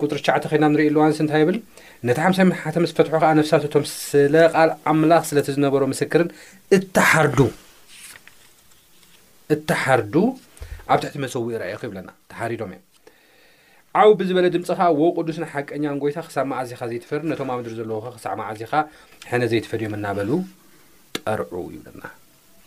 ጥሪ 0.00 0.08
9ሸዓተ 0.10 0.44
ኮይና 0.50 0.64
ንሪእ 0.72 0.88
ኣሉዋንስ 0.90 1.18
እንታይ 1.22 1.42
ብል 1.48 1.56
ነቲ 2.08 2.18
ሓሳ 2.24 2.38
ምት 2.48 2.56
ሓተ 2.62 2.76
ዝፈትሑ 2.88 3.12
ከዓ 3.22 3.28
ነፍሳት 3.38 3.62
እቶም 3.66 3.84
ስለቓል 3.92 4.70
ኣምላኽ 4.90 5.22
ስለቲ 5.28 5.46
ዝነበሮ 5.56 5.82
ምስክርን 5.92 6.28
እታሓርዱ 6.76 7.38
እተሓርዱ 9.54 10.14
ኣብ 10.92 10.98
ትሕቲ 11.02 11.16
መሰው 11.24 11.44
ርኣዩኹ 11.62 11.82
ይብለና 11.88 12.08
ተሓሪዶም 12.32 12.72
እ 12.76 12.78
ዓብኡ 14.00 14.12
ብዝበለ 14.20 14.46
ድምፂ 14.54 14.68
ከዓ 14.78 14.88
ወ 15.00 15.10
ቅዱስን 15.18 15.46
ሓቀኛን 15.52 15.98
ጎይታ 16.02 16.18
ክሳብ 16.28 16.46
ማዕዚካ 16.52 16.80
ዘይትፈር 16.92 17.20
ነቶም 17.32 17.50
ኣ 17.54 17.58
ምድሪ 17.58 17.74
ዘለዉከ 17.80 18.06
ክሳዕ 18.16 18.32
ማዓዚ 18.40 18.60
ካ 18.72 18.82
ሕነ 19.30 19.42
ዘይትፈድዮም 19.52 19.96
እናበሉ 19.98 20.30
ጠርዑ 21.18 21.54
ይብለና 21.76 22.02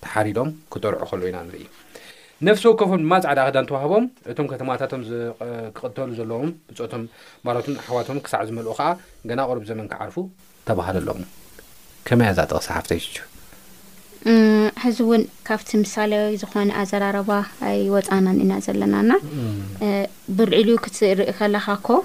ተሓሪዶም 0.06 0.50
ክጠርዑ 0.74 1.02
ከል 1.12 1.22
ኢና 1.30 1.38
ንርኢ 1.48 1.66
ነፍሲ 2.46 2.64
ወከፎም 2.70 3.00
ድማ 3.04 3.14
ዝዕዳ 3.24 3.40
ክዳ 3.48 3.58
እንተዋህቦም 3.64 4.04
እቶም 4.32 4.48
ከተማታቶም 4.52 5.02
ክቅተሉ 5.78 6.10
ዘለዎም 6.20 6.50
ብፅቶም 6.68 7.04
ባቱም 7.46 7.76
ኣሕዋቶም 7.84 8.18
ክሳዕ 8.26 8.42
ዝመል 8.50 8.68
ከዓ 8.80 8.90
ገና 9.30 9.40
ቅርብ 9.50 9.64
ዘመን 9.70 9.88
ክዓርፉ 9.94 10.16
ተባሃል 10.68 10.98
ኣሎ 11.02 11.10
ከመይ 12.08 12.28
ኣዛጠቕ 12.34 12.60
ሰሓፍተ 12.68 12.92
ሕዚ 14.86 14.98
እውን 15.06 15.24
ካብቲ 15.50 15.70
ምሳሌ 15.84 16.14
ዝኾነ 16.44 16.70
ኣዘራረባ 16.84 17.30
ኣይ 17.70 17.80
ወፃና 17.96 18.28
ኢና 18.46 18.54
ዘለናና 18.68 19.12
ብልዑሉ 20.38 20.70
ክትርኢ 20.86 21.30
ከለካ 21.42 21.68
ኮ 21.90 22.02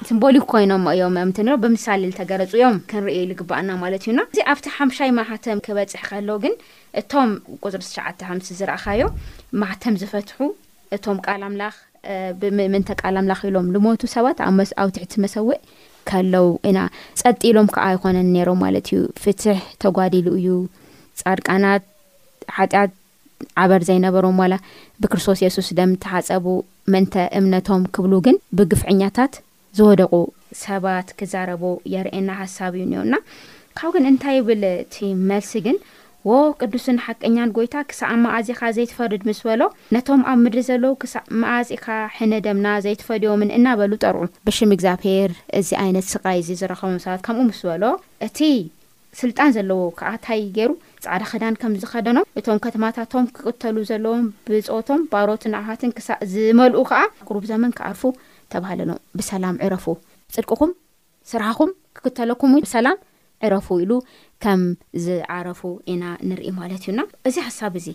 ስምቦሊክ 0.07 0.43
ኮይኖም 0.51 0.83
እዮም 0.91 1.15
ም 1.27 1.29
ኒም 1.47 1.59
ብምሳሌ 1.63 2.01
ዝተገረፁ 2.11 2.51
እዮም 2.57 2.75
ክንሪየ 2.89 3.21
ኢሉግባእና 3.23 3.69
ማለት 3.81 4.03
እዩና 4.05 4.19
እዚ 4.31 4.39
ኣብቲ 4.51 4.65
ሓምሻይ 4.75 5.09
ማህተም 5.17 5.59
ክበፅሕ 5.65 6.01
ከለዉ 6.09 6.35
ግን 6.43 6.53
እቶም 6.99 7.29
ቁፅሪ 7.65 7.81
ተሽዓ 7.87 8.05
ከምስ 8.19 8.47
ዝረእካዮ 8.59 9.01
ማህተም 9.61 9.95
ዝፈትሑ 10.01 10.37
እቶም 10.97 11.17
ቃል 11.25 11.41
ኣምላኽ 11.47 11.75
ብምንተ 12.43 12.89
ቃል 13.03 13.15
ኣምላኽ 13.21 13.39
ኢሎም 13.49 13.67
ዝሞቱ 13.73 14.01
ሰባት 14.15 14.37
ኣውቲሕቲ 14.83 15.13
መሰዊዕ 15.23 15.57
ከለው 16.11 16.47
ኢና 16.71 16.79
ፀጢሎም 17.23 17.67
ከዓ 17.75 17.83
ኣይኮነን 17.91 18.29
ነይሮም 18.37 18.59
ማለት 18.65 18.87
እዩ 18.93 19.01
ፍትሕ 19.25 19.59
ተጓዲሉ 19.85 20.27
እዩ 20.39 20.47
ፃድቃናት 21.23 21.83
ሓጢኣት 22.59 22.93
ዓበር 23.65 23.81
ዘይነበሮም 23.91 24.39
ዋላ 24.43 24.53
ብክርስቶስ 25.01 25.41
የሱስ 25.47 25.67
ደምቲሓፀቡ 25.81 26.45
ምንተ 26.93 27.13
እምነቶም 27.39 27.83
ክብሉ 27.95 28.13
ግን 28.25 28.37
ብግፍዕኛታት 28.57 29.33
ዝወደቁ 29.77 30.13
ሰባት 30.65 31.07
ክዛረቡ 31.19 31.63
የርእየና 31.93 32.29
ሃሳብ 32.41 32.73
እዩ 32.77 32.83
እኒኤና 32.87 33.15
ካብ 33.79 33.89
ግን 33.95 34.07
እንታይ 34.11 34.35
ይብል 34.39 34.63
እቲ 34.69 34.95
መልሲ 35.29 35.51
ግን 35.65 35.77
ዎ 36.29 36.31
ቅዱስን 36.61 36.97
ሓቀኛን 37.03 37.53
ጎይታ 37.57 37.75
ክሳዕ 37.89 38.07
ኣብ 38.13 38.19
ማእዚካ 38.23 38.61
ዘይትፈርድ 38.77 39.21
ምስ 39.27 39.39
በሎ 39.47 39.61
ነቶም 39.95 40.21
ኣብ 40.31 40.39
ምድሪ 40.45 40.61
ዘለዉ 40.69 40.91
ክሳዕ 41.01 41.21
መእፂካ 41.43 41.85
ሕነ 42.15 42.33
ደምና 42.45 42.67
ዘይትፈድዮምን 42.85 43.53
እናበሉ 43.57 43.91
ጠርዑ 44.03 44.23
ብሽም 44.47 44.73
እግዚኣብሔር 44.75 45.31
እዚ 45.59 45.69
ዓይነት 45.83 46.07
ስቃይ 46.13 46.37
እዚ 46.41 46.49
ዝረኸቦም 46.61 46.99
ሰባት 47.05 47.21
ከምኡ 47.27 47.43
ምስ 47.51 47.61
በሎ 47.69 47.83
እቲ 48.27 48.39
ስልጣን 49.21 49.53
ዘለዎ 49.57 49.79
ከዓ 49.99 50.09
እንታይ 50.17 50.41
ገይሩ 50.57 50.71
ፃዕዳ 51.05 51.23
ክዳን 51.31 51.55
ከም 51.61 51.73
ዝኸደኖም 51.83 52.25
እቶም 52.39 52.59
ከተማታቶም 52.65 53.27
ክቅተሉ 53.37 53.75
ዘለዎም 53.91 54.25
ብፆቶም 54.47 55.01
ባሮትን 55.13 55.55
ኣፋትን 55.61 55.93
ክሳእ 55.99 56.21
ዝመልኡ 56.33 56.81
ከዓ 56.91 57.01
ኣቅሩብ 57.21 57.45
ዘመን 57.51 57.71
ክኣርፉ 57.77 58.01
ተባሃለሎም 58.53 58.99
ብሰላም 59.19 59.55
ዕረፉ 59.65 59.85
ፅልቅኹም 60.35 60.71
ስራሓኹም 61.31 61.71
ክክተለኩም 61.97 62.53
ብሰላም 62.65 62.97
ዕረፉ 63.47 63.67
ኢሉ 63.83 63.91
ከም 64.43 64.61
ዝዓረፉ 65.05 65.61
ኢና 65.91 66.03
ንርኢ 66.29 66.47
ማለት 66.61 66.81
እዩና 66.85 67.01
እዚ 67.29 67.35
ሓሳብ 67.47 67.73
እዚ 67.81 67.87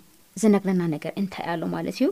ዝነግረና 0.43 0.83
ነገር 0.95 1.13
እንታይ 1.21 1.45
ኣሎ 1.53 1.63
ማለት 1.75 1.97
እዩ 2.01 2.07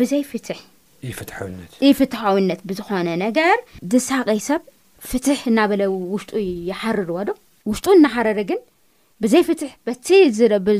ብዘይ 0.00 0.22
ፍትይፍትሓዊነት 0.32 2.60
ብዝኾነ 2.70 3.08
ነገር 3.26 3.56
ድሳቀይ 3.92 4.40
ሰብ 4.48 4.60
ፍትሕ 5.10 5.38
እናበለ 5.50 5.82
ውሽጡ 6.14 6.30
ይሓርር 6.68 7.08
ዎ 7.14 7.16
ዶ 7.28 7.30
ውሽጡ 7.70 7.86
እናሓረር 7.98 8.38
ግን 8.50 8.60
ብዘይ 9.22 9.42
ፍትሕ 9.48 9.72
በ 9.86 9.88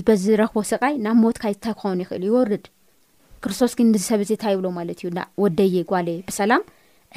በዝረክቦ 0.09 0.57
ስቃይ 0.73 0.95
ናብ 1.07 1.17
ሞትካ 1.25 1.43
ታ 1.65 1.67
ክኾውን 1.79 1.99
ይኽእል 2.05 2.25
ይወርድ 2.29 2.65
ክርስቶስ 3.45 3.73
ንሰብ 3.93 4.21
እዚ 4.25 4.31
እንታይ 4.37 4.53
ይብሎ 4.55 4.67
ማለት 4.79 4.99
እዩ 5.03 5.09
ወደይ 5.45 5.73
ጓሌ 5.91 6.09
ብሰላም 6.29 6.63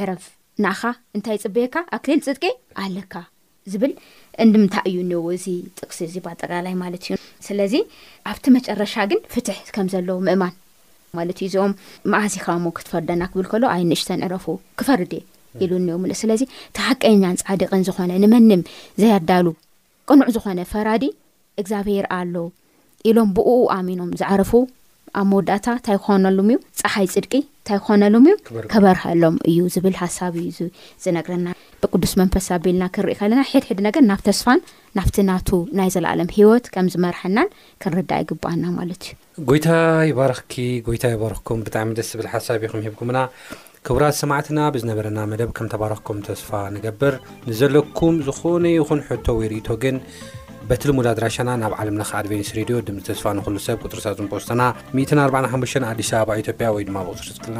ዕረፍ 0.04 0.24
ንኣኻ 0.64 0.82
እንታይ 1.18 1.38
ፅበየካ 1.44 1.76
ኣብክልን 1.96 2.22
ፅጥቂ 2.28 2.44
ኣለካ 2.84 3.14
ዝብል 3.72 3.94
እንድምታይ 4.44 4.86
እዩ 4.90 4.98
እንዎ 5.06 5.20
እዚ 5.38 5.46
ጥቕሲ 5.78 6.00
እዚ 6.08 6.16
በጠቃላይ 6.26 6.74
ማለት 6.82 7.04
እዩ 7.06 7.16
ስለዚ 7.48 7.74
ኣብቲ 8.32 8.46
መጨረሻ 8.58 8.94
ግን 9.12 9.20
ፍትሕ 9.34 9.60
ከም 9.76 9.88
ዘለዎ 9.94 10.18
ምእማን 10.28 10.54
ማለት 11.20 11.38
እዩ 11.42 11.46
እዚኦም 11.52 11.74
መዓዚ 12.14 12.36
ኻብሞ 12.46 12.68
ክትፈርደና 12.78 13.24
ክብል 13.32 13.48
ከሎ 13.52 13.64
ኣይ 13.76 13.84
ንእሽተንዕረፉ 13.92 14.46
ክፈርድ 14.82 15.14
ኢሉ 15.66 15.72
እኒዮ 15.82 15.98
ስለዚ 16.22 16.42
ተሓቀኛን 16.78 17.38
ፃድቅን 17.48 17.84
ዝኾነ 17.88 18.12
ንመንም 18.24 18.62
ዘያዳሉ 19.02 19.46
ቅኑዕ 20.10 20.30
ዝኾነ 20.38 20.60
ፈራዲ 20.72 21.04
እግዚኣብሄር 21.62 22.06
ኣሎ 22.20 22.36
ኢሎም 23.10 23.30
ብእኡ 23.36 23.50
ኣሚኖም 23.78 24.10
ዝዓረፉ 24.20 24.52
ኣብ 25.20 25.26
መወዳእታ 25.32 25.66
እንታይ 25.78 25.98
ክኾነሉም 26.04 26.48
እዩ 26.54 26.58
ፀሓይ 26.82 27.08
ፅድቂ 27.14 27.32
እንታይ 27.60 27.78
ክኮነሎም 27.82 28.26
እዩ 28.32 28.36
ክበርሀሎም 28.72 29.36
እዩ 29.50 29.58
ዝብል 29.76 29.96
ሓሳብ 30.00 30.34
ዝነግረና 31.04 31.48
ብቅዱስ 31.84 32.14
መንፈሳ 32.22 32.48
ኣቤልና 32.60 32.84
ክንርኢ 32.96 33.14
ከለና 33.20 33.42
ሕድሕድ 33.52 33.80
ነገር 33.88 34.04
ናብ 34.10 34.22
ተስፋን 34.28 34.60
ናብቲ 34.98 35.18
ናቱ 35.30 35.50
ናይ 35.80 35.90
ዘለዓሎም 35.96 36.30
ሂወት 36.38 36.66
ከም 36.76 36.88
ዝመርሐናን 36.96 37.50
ክንርዳእ 37.84 38.22
ይግባኣና 38.24 38.66
ማለት 38.80 39.04
እዩ 39.14 39.44
ጎይታ 39.50 39.70
ይባረኽኪ 40.12 40.56
ጎይታ 40.88 41.04
ይባርኽኩም 41.16 41.64
ብጣዕሚ 41.68 41.90
ደስ 42.00 42.10
ዝብል 42.14 42.30
ሓሳብ 42.34 42.60
እዩ 42.66 42.72
ኹም 42.76 42.84
ሂብኩምና 42.88 43.20
ክቡራት 43.88 44.16
ሰማዕትና 44.22 44.60
ብዝነበረና 44.76 45.20
መደብ 45.32 45.50
ከም 45.58 45.68
ተባረክኩም 45.74 46.20
ተስፋ 46.28 46.52
ንገብር 46.76 47.16
ንዘለኩም 47.50 48.16
ዝኾነ 48.28 48.66
ይኹን 48.78 49.02
ሕቶ 49.10 49.26
ወይርእቶ 49.40 49.68
ግን 49.84 49.98
በት 50.70 50.84
ልሙድ 50.90 51.08
ኣድራሻና 51.10 51.50
ናብ 51.62 51.74
ዓለምለ 51.80 52.04
ኣድቨኒስ 52.20 52.50
ሬድዮ 52.58 52.76
ድምፂ 52.86 53.00
ተስፋ 53.08 53.26
ንሉ 53.38 53.58
ሰብ 53.66 53.78
ቁጥርሳ 53.86 54.06
ዝንፖስቶና 54.20 54.62
45 55.24 55.84
ኣዲስ 55.90 56.10
ኣበባ 56.20 56.32
ኢዮጵያ 56.42 56.68
ወድማ 56.76 56.96
ብቁፅር 57.08 57.28
ክና 57.44 57.58